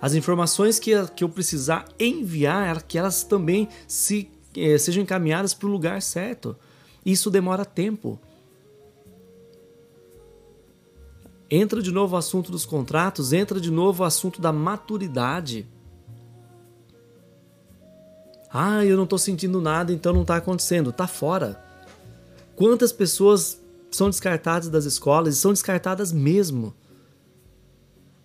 As 0.00 0.14
informações 0.14 0.78
que, 0.78 0.92
que 1.16 1.24
eu 1.24 1.28
precisar 1.28 1.86
enviar, 1.98 2.82
que 2.82 2.98
elas 2.98 3.22
também 3.22 3.68
se, 3.86 4.30
eh, 4.56 4.78
sejam 4.78 5.02
encaminhadas 5.02 5.54
para 5.54 5.66
o 5.66 5.72
lugar 5.72 6.02
certo. 6.02 6.56
Isso 7.08 7.30
demora 7.30 7.64
tempo. 7.64 8.20
Entra 11.50 11.80
de 11.80 11.90
novo 11.90 12.14
o 12.14 12.18
assunto 12.18 12.52
dos 12.52 12.66
contratos, 12.66 13.32
entra 13.32 13.58
de 13.58 13.70
novo 13.70 14.02
o 14.02 14.06
assunto 14.06 14.42
da 14.42 14.52
maturidade. 14.52 15.66
Ah, 18.52 18.84
eu 18.84 18.94
não 18.94 19.04
estou 19.04 19.18
sentindo 19.18 19.58
nada, 19.58 19.90
então 19.90 20.12
não 20.12 20.20
está 20.20 20.36
acontecendo. 20.36 20.90
Está 20.90 21.06
fora. 21.06 21.58
Quantas 22.54 22.92
pessoas 22.92 23.58
são 23.90 24.10
descartadas 24.10 24.68
das 24.68 24.84
escolas 24.84 25.34
e 25.34 25.40
são 25.40 25.54
descartadas 25.54 26.12
mesmo? 26.12 26.74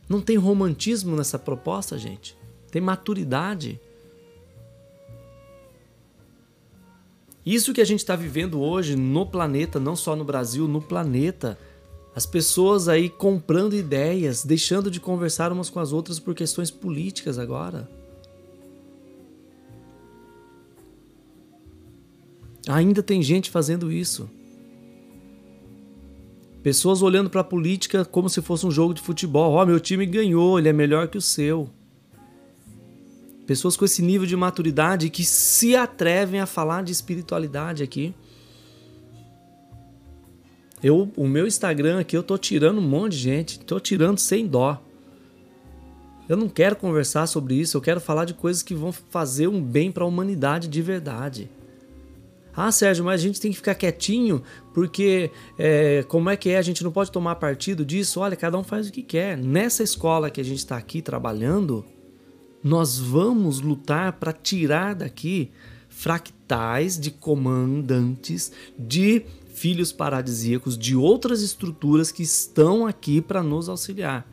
Não 0.09 0.19
tem 0.19 0.35
romantismo 0.35 1.15
nessa 1.15 1.39
proposta, 1.39 1.97
gente. 1.97 2.37
Tem 2.69 2.81
maturidade. 2.81 3.79
Isso 7.45 7.73
que 7.73 7.81
a 7.81 7.85
gente 7.85 7.99
está 7.99 8.15
vivendo 8.15 8.61
hoje 8.61 8.95
no 8.95 9.25
planeta, 9.25 9.79
não 9.79 9.95
só 9.95 10.15
no 10.15 10.23
Brasil, 10.23 10.67
no 10.67 10.81
planeta. 10.81 11.57
As 12.15 12.25
pessoas 12.25 12.87
aí 12.87 13.09
comprando 13.09 13.75
ideias, 13.75 14.43
deixando 14.43 14.89
de 14.89 14.99
conversar 14.99 15.51
umas 15.51 15.69
com 15.69 15.79
as 15.79 15.91
outras 15.91 16.19
por 16.19 16.33
questões 16.33 16.71
políticas 16.71 17.37
agora. 17.37 17.89
Ainda 22.67 23.03
tem 23.03 23.21
gente 23.21 23.49
fazendo 23.49 23.91
isso. 23.91 24.29
Pessoas 26.61 27.01
olhando 27.01 27.29
para 27.29 27.41
a 27.41 27.43
política 27.43 28.05
como 28.05 28.29
se 28.29 28.41
fosse 28.41 28.65
um 28.65 28.71
jogo 28.71 28.93
de 28.93 29.01
futebol. 29.01 29.51
Ó, 29.51 29.61
oh, 29.61 29.65
meu 29.65 29.81
time 29.81 30.05
ganhou, 30.05 30.57
ele 30.57 30.69
é 30.69 30.73
melhor 30.73 31.09
que 31.09 31.17
o 31.17 31.21
seu. 31.21 31.69
Pessoas 33.45 33.75
com 33.75 33.83
esse 33.83 34.01
nível 34.01 34.25
de 34.25 34.35
maturidade 34.35 35.09
que 35.09 35.23
se 35.23 35.75
atrevem 35.75 36.39
a 36.39 36.45
falar 36.45 36.83
de 36.83 36.91
espiritualidade 36.91 37.83
aqui. 37.83 38.13
Eu, 40.81 41.11
o 41.15 41.27
meu 41.27 41.47
Instagram 41.47 41.99
aqui, 41.99 42.15
eu 42.15 42.23
tô 42.23 42.37
tirando 42.37 42.79
um 42.79 42.87
monte 42.87 43.13
de 43.13 43.19
gente, 43.19 43.59
tô 43.59 43.79
tirando 43.79 44.17
sem 44.17 44.47
dó. 44.47 44.81
Eu 46.27 46.37
não 46.37 46.47
quero 46.47 46.75
conversar 46.75 47.27
sobre 47.27 47.55
isso, 47.55 47.75
eu 47.75 47.81
quero 47.81 47.99
falar 47.99 48.25
de 48.25 48.33
coisas 48.33 48.63
que 48.63 48.73
vão 48.73 48.91
fazer 48.91 49.47
um 49.47 49.61
bem 49.61 49.91
para 49.91 50.03
a 50.03 50.07
humanidade 50.07 50.67
de 50.67 50.81
verdade. 50.81 51.49
Ah, 52.55 52.71
Sérgio, 52.71 53.03
mas 53.03 53.19
a 53.19 53.23
gente 53.23 53.41
tem 53.41 53.51
que 53.51 53.57
ficar 53.57 53.75
quietinho 53.75 54.43
porque 54.73 55.31
é, 55.57 56.03
como 56.07 56.29
é 56.29 56.37
que 56.37 56.49
é? 56.49 56.57
A 56.57 56.61
gente 56.61 56.83
não 56.83 56.91
pode 56.91 57.11
tomar 57.11 57.35
partido 57.35 57.83
disso? 57.83 58.19
Olha, 58.19 58.35
cada 58.35 58.57
um 58.57 58.63
faz 58.63 58.87
o 58.87 58.91
que 58.91 59.01
quer. 59.01 59.37
Nessa 59.37 59.83
escola 59.83 60.29
que 60.29 60.39
a 60.39 60.43
gente 60.43 60.59
está 60.59 60.77
aqui 60.77 61.01
trabalhando, 61.01 61.83
nós 62.63 62.97
vamos 62.97 63.59
lutar 63.59 64.13
para 64.13 64.31
tirar 64.31 64.95
daqui 64.95 65.51
fractais 65.89 66.99
de 66.99 67.11
comandantes, 67.11 68.51
de 68.77 69.25
filhos 69.53 69.91
paradisíacos, 69.91 70.77
de 70.77 70.95
outras 70.95 71.41
estruturas 71.41 72.11
que 72.11 72.23
estão 72.23 72.87
aqui 72.87 73.21
para 73.21 73.43
nos 73.43 73.69
auxiliar. 73.69 74.27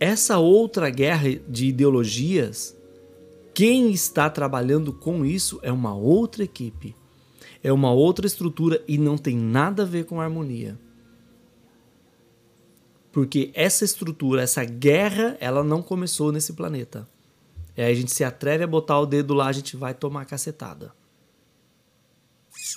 Essa 0.00 0.38
outra 0.38 0.90
guerra 0.90 1.40
de 1.48 1.66
ideologias 1.66 2.78
quem 3.58 3.90
está 3.90 4.30
trabalhando 4.30 4.92
com 4.92 5.24
isso 5.24 5.58
é 5.64 5.72
uma 5.72 5.92
outra 5.92 6.44
equipe, 6.44 6.94
é 7.60 7.72
uma 7.72 7.90
outra 7.90 8.24
estrutura 8.24 8.80
e 8.86 8.96
não 8.96 9.18
tem 9.18 9.36
nada 9.36 9.82
a 9.82 9.84
ver 9.84 10.04
com 10.04 10.20
harmonia. 10.20 10.78
Porque 13.18 13.50
essa 13.52 13.84
estrutura, 13.84 14.42
essa 14.42 14.64
guerra, 14.64 15.36
ela 15.40 15.64
não 15.64 15.82
começou 15.82 16.30
nesse 16.30 16.52
planeta. 16.52 17.04
E 17.76 17.82
aí 17.82 17.90
a 17.90 17.94
gente 17.96 18.12
se 18.12 18.22
atreve 18.22 18.62
a 18.62 18.66
botar 18.68 19.00
o 19.00 19.06
dedo 19.06 19.34
lá, 19.34 19.48
a 19.48 19.52
gente 19.52 19.76
vai 19.76 19.92
tomar 19.92 20.24
cacetada. 20.24 20.92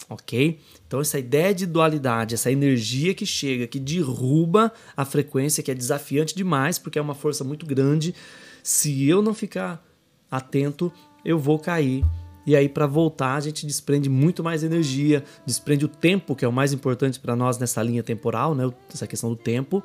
Ok? 0.09 0.59
Então, 0.87 0.99
essa 0.99 1.19
ideia 1.19 1.53
de 1.53 1.67
dualidade, 1.67 2.33
essa 2.33 2.51
energia 2.51 3.13
que 3.13 3.23
chega, 3.23 3.67
que 3.67 3.79
derruba 3.79 4.73
a 4.97 5.05
frequência, 5.05 5.61
que 5.61 5.69
é 5.69 5.75
desafiante 5.75 6.33
demais, 6.33 6.79
porque 6.79 6.97
é 6.97 7.01
uma 7.03 7.13
força 7.13 7.43
muito 7.43 7.63
grande. 7.63 8.15
Se 8.63 9.07
eu 9.07 9.21
não 9.21 9.35
ficar 9.35 9.85
atento, 10.31 10.91
eu 11.23 11.37
vou 11.37 11.59
cair. 11.59 12.03
E 12.45 12.55
aí, 12.55 12.67
para 12.67 12.87
voltar, 12.87 13.35
a 13.35 13.39
gente 13.39 13.65
desprende 13.67 14.09
muito 14.09 14.43
mais 14.43 14.63
energia, 14.63 15.23
desprende 15.45 15.85
o 15.85 15.87
tempo, 15.87 16.35
que 16.35 16.43
é 16.43 16.47
o 16.47 16.51
mais 16.51 16.73
importante 16.73 17.19
para 17.19 17.35
nós 17.35 17.59
nessa 17.59 17.83
linha 17.83 18.01
temporal, 18.01 18.55
né? 18.55 18.67
essa 18.91 19.05
questão 19.05 19.29
do 19.29 19.35
tempo. 19.35 19.83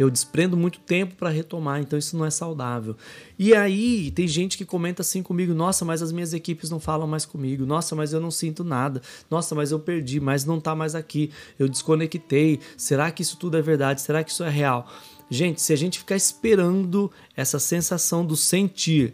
Eu 0.00 0.08
desprendo 0.08 0.56
muito 0.56 0.80
tempo 0.80 1.14
para 1.14 1.28
retomar, 1.28 1.78
então 1.78 1.98
isso 1.98 2.16
não 2.16 2.24
é 2.24 2.30
saudável. 2.30 2.96
E 3.38 3.54
aí, 3.54 4.10
tem 4.10 4.26
gente 4.26 4.56
que 4.56 4.64
comenta 4.64 5.02
assim 5.02 5.22
comigo: 5.22 5.52
nossa, 5.52 5.84
mas 5.84 6.00
as 6.00 6.10
minhas 6.10 6.32
equipes 6.32 6.70
não 6.70 6.80
falam 6.80 7.06
mais 7.06 7.26
comigo, 7.26 7.66
nossa, 7.66 7.94
mas 7.94 8.14
eu 8.14 8.18
não 8.18 8.30
sinto 8.30 8.64
nada, 8.64 9.02
nossa, 9.30 9.54
mas 9.54 9.72
eu 9.72 9.78
perdi, 9.78 10.18
mas 10.18 10.46
não 10.46 10.56
está 10.56 10.74
mais 10.74 10.94
aqui, 10.94 11.30
eu 11.58 11.68
desconectei. 11.68 12.60
Será 12.78 13.10
que 13.10 13.20
isso 13.20 13.36
tudo 13.36 13.58
é 13.58 13.60
verdade? 13.60 14.00
Será 14.00 14.24
que 14.24 14.30
isso 14.30 14.42
é 14.42 14.48
real? 14.48 14.90
Gente, 15.28 15.60
se 15.60 15.70
a 15.70 15.76
gente 15.76 15.98
ficar 15.98 16.16
esperando 16.16 17.12
essa 17.36 17.58
sensação 17.58 18.24
do 18.24 18.36
sentir, 18.36 19.12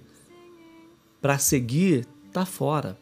para 1.20 1.36
seguir 1.36 2.06
tá 2.32 2.46
fora. 2.46 2.96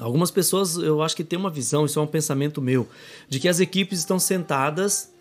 Algumas 0.00 0.30
pessoas, 0.30 0.76
eu 0.76 1.02
acho 1.02 1.14
que 1.14 1.22
tem 1.22 1.38
uma 1.38 1.50
visão, 1.50 1.84
isso 1.84 1.98
é 1.98 2.02
um 2.02 2.06
pensamento 2.06 2.62
meu, 2.62 2.88
de 3.28 3.38
que 3.38 3.46
as 3.46 3.60
equipes 3.60 3.98
estão 3.98 4.18
sentadas 4.18 5.11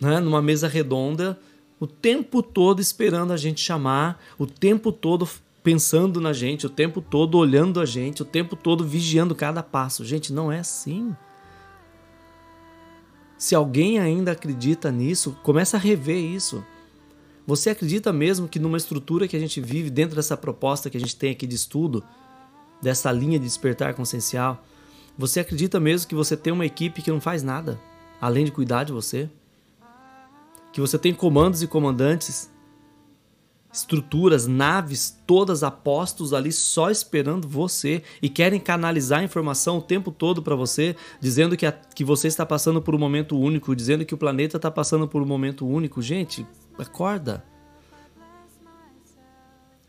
né, 0.00 0.20
numa 0.20 0.40
mesa 0.40 0.68
redonda 0.68 1.38
o 1.80 1.86
tempo 1.86 2.42
todo 2.42 2.80
esperando 2.80 3.32
a 3.32 3.36
gente 3.36 3.60
chamar, 3.60 4.20
o 4.36 4.46
tempo 4.46 4.90
todo 4.90 5.28
pensando 5.62 6.20
na 6.20 6.32
gente, 6.32 6.66
o 6.66 6.70
tempo 6.70 7.00
todo 7.00 7.38
olhando 7.38 7.80
a 7.80 7.86
gente, 7.86 8.22
o 8.22 8.24
tempo 8.24 8.56
todo 8.56 8.84
vigiando 8.84 9.34
cada 9.34 9.62
passo. 9.62 10.04
Gente, 10.04 10.32
não 10.32 10.50
é 10.50 10.58
assim. 10.60 11.14
Se 13.36 13.54
alguém 13.54 14.00
ainda 14.00 14.32
acredita 14.32 14.90
nisso, 14.90 15.36
começa 15.42 15.76
a 15.76 15.80
rever 15.80 16.18
isso. 16.18 16.64
Você 17.46 17.70
acredita 17.70 18.12
mesmo 18.12 18.48
que 18.48 18.58
numa 18.58 18.76
estrutura 18.76 19.28
que 19.28 19.36
a 19.36 19.40
gente 19.40 19.60
vive, 19.60 19.88
dentro 19.88 20.16
dessa 20.16 20.36
proposta 20.36 20.90
que 20.90 20.96
a 20.96 21.00
gente 21.00 21.16
tem 21.16 21.30
aqui 21.30 21.46
de 21.46 21.54
estudo, 21.54 22.02
dessa 22.82 23.10
linha 23.12 23.38
de 23.38 23.44
despertar 23.44 23.94
consciencial, 23.94 24.64
você 25.16 25.40
acredita 25.40 25.78
mesmo 25.78 26.08
que 26.08 26.14
você 26.14 26.36
tem 26.36 26.52
uma 26.52 26.66
equipe 26.66 27.02
que 27.02 27.10
não 27.10 27.20
faz 27.20 27.42
nada, 27.42 27.80
além 28.20 28.44
de 28.44 28.50
cuidar 28.50 28.84
de 28.84 28.92
você? 28.92 29.30
Que 30.72 30.80
você 30.80 30.98
tem 30.98 31.14
comandos 31.14 31.62
e 31.62 31.66
comandantes, 31.66 32.50
estruturas, 33.72 34.46
naves, 34.46 35.18
todas 35.26 35.62
apostos 35.62 36.32
ali 36.32 36.52
só 36.52 36.90
esperando 36.90 37.46
você 37.46 38.02
e 38.22 38.28
querem 38.28 38.58
canalizar 38.58 39.20
a 39.20 39.24
informação 39.24 39.78
o 39.78 39.82
tempo 39.82 40.10
todo 40.10 40.42
para 40.42 40.54
você, 40.54 40.96
dizendo 41.20 41.56
que, 41.56 41.66
a, 41.66 41.72
que 41.72 42.04
você 42.04 42.28
está 42.28 42.46
passando 42.46 42.80
por 42.80 42.94
um 42.94 42.98
momento 42.98 43.38
único, 43.38 43.76
dizendo 43.76 44.04
que 44.04 44.14
o 44.14 44.18
planeta 44.18 44.56
está 44.56 44.70
passando 44.70 45.06
por 45.06 45.22
um 45.22 45.26
momento 45.26 45.66
único. 45.66 46.00
Gente, 46.00 46.46
acorda. 46.78 47.44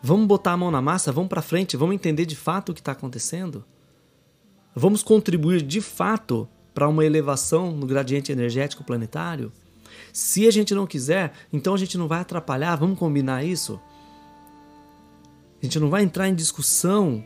Vamos 0.02 0.28
botar 0.28 0.54
a 0.54 0.58
mão 0.58 0.72
na 0.72 0.82
massa, 0.82 1.12
vamos 1.12 1.30
para 1.30 1.42
frente, 1.42 1.76
vamos 1.76 1.96
entender 1.96 2.26
de 2.26 2.36
fato 2.36 2.70
o 2.70 2.74
que 2.74 2.80
está 2.80 2.94
acontecendo. 2.94 3.66
Vamos 4.74 5.04
contribuir 5.04 5.62
de 5.62 5.82
fato 5.82 6.48
para 6.74 6.88
uma 6.88 7.04
elevação 7.04 7.72
no 7.72 7.86
gradiente 7.86 8.32
energético 8.32 8.84
planetário. 8.84 9.52
Se 10.14 10.48
a 10.48 10.52
gente 10.52 10.74
não 10.74 10.88
quiser, 10.88 11.32
então 11.52 11.74
a 11.74 11.78
gente 11.78 11.98
não 11.98 12.08
vai 12.08 12.22
atrapalhar, 12.22 12.76
vamos 12.76 12.98
combinar 12.98 13.44
isso? 13.44 13.80
A 15.62 15.66
gente 15.66 15.80
não 15.80 15.90
vai 15.90 16.04
entrar 16.04 16.28
em 16.28 16.36
discussão 16.36 17.24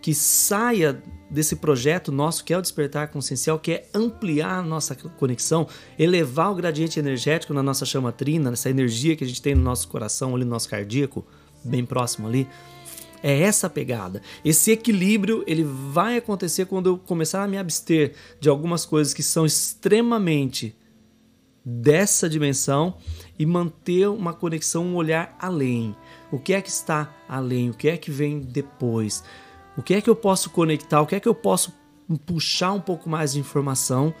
que 0.00 0.14
saia 0.14 1.02
desse 1.30 1.56
projeto 1.56 2.10
nosso 2.10 2.44
que 2.44 2.52
é 2.52 2.58
o 2.58 2.62
despertar 2.62 3.08
consciencial, 3.08 3.58
que 3.58 3.72
é 3.72 3.88
ampliar 3.94 4.58
a 4.58 4.62
nossa 4.62 4.94
conexão, 4.94 5.68
elevar 5.98 6.50
o 6.50 6.54
gradiente 6.54 6.98
energético 6.98 7.52
na 7.52 7.62
nossa 7.62 7.84
chama 7.84 8.10
trina, 8.10 8.50
nessa 8.50 8.70
energia 8.70 9.14
que 9.14 9.24
a 9.24 9.26
gente 9.26 9.42
tem 9.42 9.54
no 9.54 9.62
nosso 9.62 9.88
coração, 9.88 10.34
ali 10.34 10.44
no 10.44 10.50
nosso 10.50 10.68
cardíaco, 10.68 11.24
bem 11.62 11.84
próximo 11.84 12.26
ali. 12.26 12.48
É 13.22 13.42
essa 13.42 13.68
pegada. 13.68 14.22
Esse 14.42 14.70
equilíbrio 14.70 15.44
ele 15.46 15.62
vai 15.64 16.16
acontecer 16.16 16.64
quando 16.64 16.86
eu 16.86 16.98
começar 16.98 17.44
a 17.44 17.48
me 17.48 17.58
abster 17.58 18.14
de 18.40 18.48
algumas 18.48 18.86
coisas 18.86 19.12
que 19.12 19.22
são 19.22 19.44
extremamente 19.44 20.74
dessa 21.64 22.28
dimensão 22.28 22.96
e 23.38 23.44
manter 23.44 24.08
uma 24.08 24.32
conexão, 24.32 24.84
um 24.86 24.94
olhar 24.94 25.36
além. 25.38 25.94
O 26.30 26.38
que 26.38 26.52
é 26.52 26.60
que 26.60 26.68
está 26.68 27.14
além? 27.28 27.70
O 27.70 27.74
que 27.74 27.88
é 27.88 27.96
que 27.96 28.10
vem 28.10 28.40
depois? 28.40 29.22
O 29.76 29.82
que 29.82 29.94
é 29.94 30.00
que 30.00 30.10
eu 30.10 30.16
posso 30.16 30.50
conectar? 30.50 31.00
O 31.00 31.06
que 31.06 31.14
é 31.14 31.20
que 31.20 31.28
eu 31.28 31.34
posso 31.34 31.72
puxar 32.26 32.72
um 32.72 32.80
pouco 32.80 33.08
mais 33.08 33.32
de 33.32 33.40
informação 33.40 34.14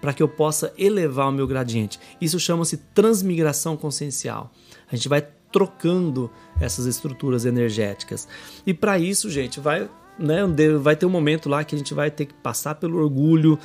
para 0.00 0.12
que 0.12 0.22
eu 0.22 0.28
possa 0.28 0.72
elevar 0.78 1.28
o 1.28 1.32
meu 1.32 1.46
gradiente? 1.46 1.98
Isso 2.20 2.38
chama-se 2.38 2.76
transmigração 2.76 3.76
consciencial. 3.76 4.50
A 4.90 4.96
gente 4.96 5.08
vai 5.08 5.26
trocando 5.50 6.30
essas 6.60 6.84
estruturas 6.84 7.44
energéticas. 7.44 8.26
E 8.66 8.74
para 8.74 8.98
isso, 8.98 9.30
gente, 9.30 9.60
vai, 9.60 9.88
né, 10.18 10.40
vai 10.80 10.96
ter 10.96 11.06
um 11.06 11.10
momento 11.10 11.48
lá 11.48 11.62
que 11.62 11.76
a 11.76 11.78
gente 11.78 11.94
vai 11.94 12.10
ter 12.10 12.26
que 12.26 12.34
passar 12.34 12.74
pelo 12.74 12.98
orgulho, 12.98 13.56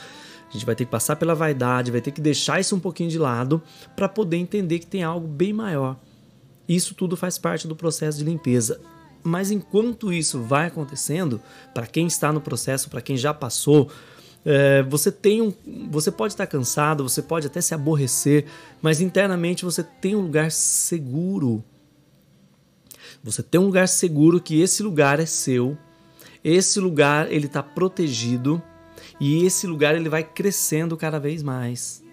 a 0.49 0.53
gente 0.53 0.65
vai 0.65 0.75
ter 0.75 0.85
que 0.85 0.91
passar 0.91 1.15
pela 1.15 1.35
vaidade, 1.35 1.91
vai 1.91 2.01
ter 2.01 2.11
que 2.11 2.19
deixar 2.19 2.59
isso 2.59 2.75
um 2.75 2.79
pouquinho 2.79 3.09
de 3.09 3.19
lado 3.19 3.61
para 3.95 4.09
poder 4.09 4.37
entender 4.37 4.79
que 4.79 4.87
tem 4.87 5.03
algo 5.03 5.27
bem 5.27 5.53
maior. 5.53 5.95
Isso 6.67 6.95
tudo 6.95 7.15
faz 7.15 7.37
parte 7.37 7.67
do 7.67 7.75
processo 7.75 8.17
de 8.17 8.23
limpeza. 8.23 8.79
Mas 9.23 9.51
enquanto 9.51 10.13
isso 10.13 10.41
vai 10.41 10.67
acontecendo, 10.67 11.41
para 11.73 11.85
quem 11.85 12.07
está 12.07 12.31
no 12.31 12.41
processo, 12.41 12.89
para 12.89 13.01
quem 13.01 13.17
já 13.17 13.33
passou, 13.33 13.89
é, 14.45 14.81
você 14.83 15.11
tem 15.11 15.41
um, 15.41 15.53
você 15.89 16.09
pode 16.09 16.33
estar 16.33 16.47
cansado, 16.47 17.07
você 17.07 17.21
pode 17.21 17.45
até 17.45 17.59
se 17.59 17.73
aborrecer, 17.73 18.45
mas 18.81 19.01
internamente 19.01 19.65
você 19.65 19.83
tem 19.83 20.15
um 20.15 20.21
lugar 20.21 20.51
seguro. 20.51 21.63
Você 23.23 23.43
tem 23.43 23.59
um 23.59 23.65
lugar 23.65 23.87
seguro 23.87 24.39
que 24.39 24.61
esse 24.61 24.81
lugar 24.81 25.19
é 25.19 25.25
seu. 25.25 25.77
Esse 26.43 26.79
lugar 26.79 27.31
ele 27.31 27.47
está 27.47 27.61
protegido 27.61 28.61
e 29.19 29.45
esse 29.45 29.67
lugar 29.67 29.95
ele 29.95 30.09
vai 30.09 30.23
crescendo 30.23 30.95
cada 30.95 31.19
vez 31.19 31.43
mais. 31.43 32.03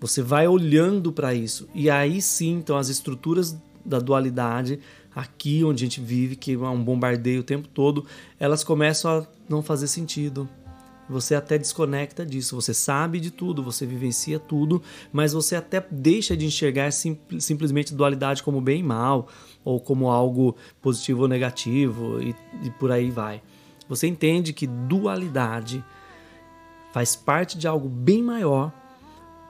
Você 0.00 0.22
vai 0.22 0.48
olhando 0.48 1.12
para 1.12 1.34
isso. 1.34 1.68
E 1.74 1.90
aí 1.90 2.22
sim, 2.22 2.54
então, 2.54 2.76
as 2.78 2.88
estruturas 2.88 3.56
da 3.84 3.98
dualidade, 3.98 4.80
aqui 5.14 5.62
onde 5.62 5.84
a 5.84 5.86
gente 5.86 6.00
vive, 6.00 6.36
que 6.36 6.54
é 6.54 6.58
um 6.58 6.82
bombardeio 6.82 7.40
o 7.40 7.44
tempo 7.44 7.68
todo, 7.68 8.06
elas 8.38 8.64
começam 8.64 9.10
a 9.10 9.26
não 9.48 9.62
fazer 9.62 9.88
sentido. 9.88 10.48
Você 11.10 11.34
até 11.34 11.58
desconecta 11.58 12.24
disso. 12.24 12.54
Você 12.54 12.72
sabe 12.72 13.18
de 13.18 13.32
tudo, 13.32 13.64
você 13.64 13.84
vivencia 13.84 14.38
tudo, 14.38 14.80
mas 15.12 15.32
você 15.32 15.56
até 15.56 15.84
deixa 15.90 16.36
de 16.36 16.46
enxergar 16.46 16.92
sim, 16.92 17.18
simplesmente 17.40 17.92
dualidade 17.92 18.42
como 18.42 18.60
bem 18.60 18.80
e 18.80 18.84
mal, 18.84 19.28
ou 19.64 19.80
como 19.80 20.08
algo 20.08 20.56
positivo 20.80 21.22
ou 21.22 21.28
negativo, 21.28 22.22
e, 22.22 22.34
e 22.62 22.70
por 22.70 22.92
aí 22.92 23.10
vai. 23.10 23.42
Você 23.90 24.06
entende 24.06 24.52
que 24.52 24.68
dualidade 24.68 25.84
faz 26.92 27.16
parte 27.16 27.58
de 27.58 27.66
algo 27.66 27.88
bem 27.88 28.22
maior, 28.22 28.72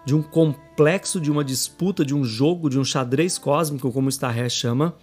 de 0.03 0.15
um 0.15 0.23
complexo, 0.23 1.21
de 1.21 1.31
uma 1.31 1.45
disputa, 1.45 2.07
de 2.07 2.15
um 2.15 2.25
jogo, 2.25 2.71
de 2.71 2.79
um 2.79 2.85
xadrez 2.85 3.37
cósmico, 3.37 3.93
como 3.93 4.09
Starrer 4.09 4.49
chama, 4.49 4.97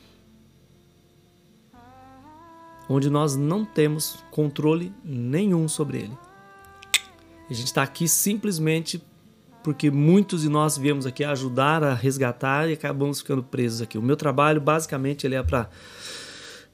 onde 2.89 3.11
nós 3.11 3.35
não 3.35 3.63
temos 3.63 4.17
controle 4.31 4.91
nenhum 5.05 5.67
sobre 5.67 5.99
ele. 5.99 6.17
A 7.47 7.53
gente 7.53 7.67
está 7.67 7.83
aqui 7.83 8.07
simplesmente 8.07 9.03
porque 9.63 9.91
muitos 9.91 10.41
de 10.41 10.49
nós 10.49 10.79
viemos 10.79 11.05
aqui 11.05 11.23
ajudar 11.23 11.83
a 11.83 11.93
resgatar 11.93 12.69
e 12.69 12.73
acabamos 12.73 13.19
ficando 13.19 13.43
presos 13.43 13.83
aqui. 13.83 13.99
O 13.99 14.01
meu 14.01 14.17
trabalho, 14.17 14.59
basicamente, 14.59 15.27
ele 15.27 15.35
é 15.35 15.43
para 15.43 15.69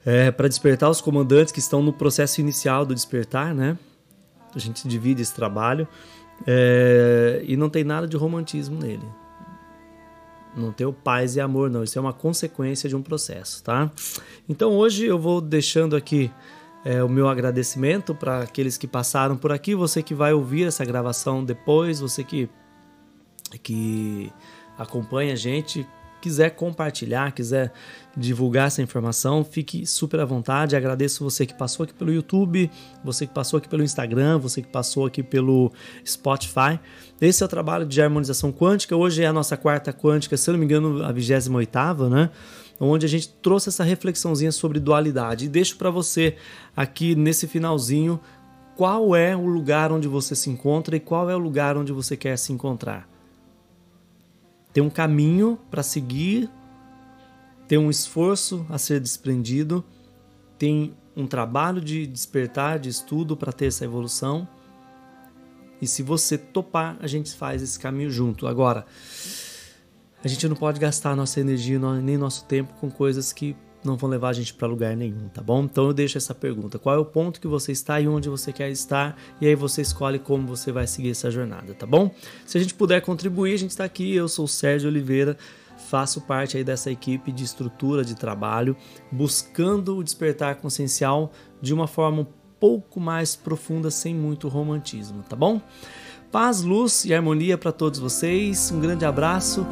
é, 0.04 0.30
para 0.30 0.48
despertar 0.48 0.90
os 0.90 1.00
comandantes 1.00 1.52
que 1.52 1.58
estão 1.58 1.82
no 1.82 1.92
processo 1.92 2.40
inicial 2.40 2.84
do 2.84 2.94
despertar, 2.94 3.54
né? 3.54 3.78
A 4.54 4.58
gente 4.58 4.86
divide 4.86 5.22
esse 5.22 5.34
trabalho 5.34 5.88
é, 6.46 7.42
e 7.46 7.56
não 7.56 7.68
tem 7.70 7.84
nada 7.84 8.06
de 8.06 8.16
romantismo 8.16 8.78
nele. 8.78 9.06
Não 10.56 10.72
tem 10.72 10.86
o 10.86 10.92
paz 10.92 11.34
e 11.34 11.40
amor, 11.40 11.68
não. 11.68 11.82
Isso 11.82 11.98
é 11.98 12.00
uma 12.00 12.12
consequência 12.12 12.88
de 12.88 12.94
um 12.94 13.02
processo, 13.02 13.62
tá? 13.62 13.90
Então 14.48 14.72
hoje 14.72 15.04
eu 15.04 15.18
vou 15.18 15.40
deixando 15.40 15.96
aqui 15.96 16.30
é, 16.84 17.02
o 17.02 17.08
meu 17.08 17.28
agradecimento 17.28 18.14
para 18.14 18.40
aqueles 18.40 18.76
que 18.76 18.86
passaram 18.86 19.36
por 19.36 19.50
aqui, 19.50 19.74
você 19.74 20.02
que 20.02 20.14
vai 20.14 20.32
ouvir 20.32 20.66
essa 20.66 20.84
gravação 20.84 21.42
depois, 21.42 21.98
você 21.98 22.22
que, 22.22 22.48
que 23.62 24.30
acompanha 24.78 25.32
a 25.32 25.36
gente, 25.36 25.88
quiser 26.24 26.52
compartilhar, 26.52 27.32
quiser 27.32 27.70
divulgar 28.16 28.68
essa 28.68 28.80
informação, 28.80 29.44
fique 29.44 29.84
super 29.84 30.20
à 30.20 30.24
vontade. 30.24 30.74
Agradeço 30.74 31.22
você 31.22 31.44
que 31.44 31.52
passou 31.52 31.84
aqui 31.84 31.92
pelo 31.92 32.10
YouTube, 32.10 32.70
você 33.04 33.26
que 33.26 33.34
passou 33.34 33.58
aqui 33.58 33.68
pelo 33.68 33.82
Instagram, 33.82 34.38
você 34.38 34.62
que 34.62 34.68
passou 34.68 35.04
aqui 35.04 35.22
pelo 35.22 35.70
Spotify. 36.06 36.80
Esse 37.20 37.42
é 37.42 37.46
o 37.46 37.48
trabalho 37.48 37.84
de 37.84 38.00
harmonização 38.00 38.50
quântica. 38.50 38.96
Hoje 38.96 39.22
é 39.22 39.26
a 39.26 39.34
nossa 39.34 39.54
quarta 39.54 39.92
quântica, 39.92 40.34
se 40.34 40.48
eu 40.48 40.52
não 40.52 40.60
me 40.60 40.64
engano, 40.64 41.04
a 41.04 41.12
28 41.12 42.08
né? 42.08 42.30
Onde 42.80 43.04
a 43.04 43.08
gente 43.08 43.28
trouxe 43.28 43.68
essa 43.68 43.84
reflexãozinha 43.84 44.50
sobre 44.50 44.80
dualidade. 44.80 45.44
E 45.44 45.48
deixo 45.48 45.76
para 45.76 45.90
você 45.90 46.36
aqui 46.74 47.14
nesse 47.14 47.46
finalzinho 47.46 48.18
qual 48.74 49.14
é 49.14 49.36
o 49.36 49.44
lugar 49.44 49.92
onde 49.92 50.08
você 50.08 50.34
se 50.34 50.48
encontra 50.48 50.96
e 50.96 51.00
qual 51.00 51.28
é 51.28 51.36
o 51.36 51.38
lugar 51.38 51.76
onde 51.76 51.92
você 51.92 52.16
quer 52.16 52.38
se 52.38 52.50
encontrar. 52.50 53.13
Tem 54.74 54.82
um 54.82 54.90
caminho 54.90 55.56
para 55.70 55.84
seguir, 55.84 56.50
tem 57.68 57.78
um 57.78 57.88
esforço 57.88 58.66
a 58.68 58.76
ser 58.76 59.00
desprendido, 59.00 59.84
tem 60.58 60.96
um 61.16 61.28
trabalho 61.28 61.80
de 61.80 62.04
despertar, 62.08 62.80
de 62.80 62.88
estudo 62.88 63.36
para 63.36 63.52
ter 63.52 63.66
essa 63.66 63.84
evolução. 63.84 64.48
E 65.80 65.86
se 65.86 66.02
você 66.02 66.36
topar, 66.36 66.96
a 67.00 67.06
gente 67.06 67.32
faz 67.34 67.62
esse 67.62 67.78
caminho 67.78 68.10
junto. 68.10 68.48
Agora, 68.48 68.84
a 70.24 70.26
gente 70.26 70.48
não 70.48 70.56
pode 70.56 70.80
gastar 70.80 71.14
nossa 71.14 71.38
energia 71.38 71.78
nem 71.78 72.18
nosso 72.18 72.44
tempo 72.46 72.74
com 72.74 72.90
coisas 72.90 73.32
que 73.32 73.56
não 73.84 73.96
vão 73.96 74.08
levar 74.08 74.30
a 74.30 74.32
gente 74.32 74.54
para 74.54 74.66
lugar 74.66 74.96
nenhum, 74.96 75.28
tá 75.28 75.42
bom? 75.42 75.64
Então 75.64 75.86
eu 75.86 75.92
deixo 75.92 76.16
essa 76.18 76.34
pergunta: 76.34 76.78
qual 76.78 76.94
é 76.94 76.98
o 76.98 77.04
ponto 77.04 77.40
que 77.40 77.46
você 77.46 77.72
está 77.72 78.00
e 78.00 78.08
onde 78.08 78.28
você 78.28 78.52
quer 78.52 78.70
estar? 78.70 79.16
E 79.40 79.46
aí 79.46 79.54
você 79.54 79.82
escolhe 79.82 80.18
como 80.18 80.46
você 80.46 80.72
vai 80.72 80.86
seguir 80.86 81.10
essa 81.10 81.30
jornada, 81.30 81.74
tá 81.74 81.86
bom? 81.86 82.10
Se 82.46 82.56
a 82.56 82.60
gente 82.60 82.74
puder 82.74 83.00
contribuir, 83.02 83.54
a 83.54 83.58
gente 83.58 83.70
está 83.70 83.84
aqui. 83.84 84.14
Eu 84.14 84.28
sou 84.28 84.46
o 84.46 84.48
Sérgio 84.48 84.88
Oliveira, 84.88 85.36
faço 85.88 86.20
parte 86.22 86.56
aí 86.56 86.64
dessa 86.64 86.90
equipe 86.90 87.30
de 87.30 87.44
estrutura 87.44 88.04
de 88.04 88.14
trabalho, 88.14 88.76
buscando 89.10 89.98
o 89.98 90.04
despertar 90.04 90.56
consciencial 90.56 91.32
de 91.60 91.74
uma 91.74 91.86
forma 91.86 92.22
um 92.22 92.26
pouco 92.58 92.98
mais 92.98 93.36
profunda, 93.36 93.90
sem 93.90 94.14
muito 94.14 94.48
romantismo, 94.48 95.22
tá 95.28 95.36
bom? 95.36 95.60
Paz, 96.32 96.62
luz 96.62 97.04
e 97.04 97.14
harmonia 97.14 97.56
para 97.56 97.70
todos 97.70 98.00
vocês. 98.00 98.72
Um 98.72 98.80
grande 98.80 99.04
abraço 99.04 99.64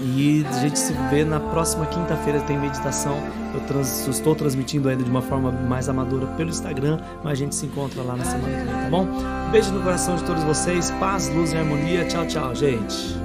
e 0.00 0.44
a 0.46 0.60
gente 0.60 0.78
se 0.78 0.92
vê 1.10 1.24
na 1.24 1.38
próxima 1.38 1.86
quinta-feira, 1.86 2.40
tem 2.40 2.58
meditação. 2.58 3.16
Eu, 3.54 3.60
trans, 3.60 4.06
estou 4.08 4.34
transmitindo 4.34 4.88
ainda 4.88 5.04
de 5.04 5.10
uma 5.10 5.22
forma 5.22 5.52
mais 5.52 5.88
amadora 5.88 6.26
pelo 6.28 6.50
Instagram, 6.50 6.98
mas 7.22 7.32
a 7.32 7.36
gente 7.36 7.54
se 7.54 7.66
encontra 7.66 8.02
lá 8.02 8.16
na 8.16 8.24
semana 8.24 8.58
que 8.58 8.64
vem, 8.64 8.82
tá 8.82 8.88
bom? 8.90 9.06
Beijo 9.50 9.72
no 9.72 9.82
coração 9.82 10.16
de 10.16 10.24
todos 10.24 10.42
vocês, 10.42 10.90
paz, 10.92 11.28
luz 11.28 11.52
e 11.52 11.56
harmonia. 11.56 12.04
Tchau, 12.06 12.26
tchau, 12.26 12.54
gente. 12.54 13.23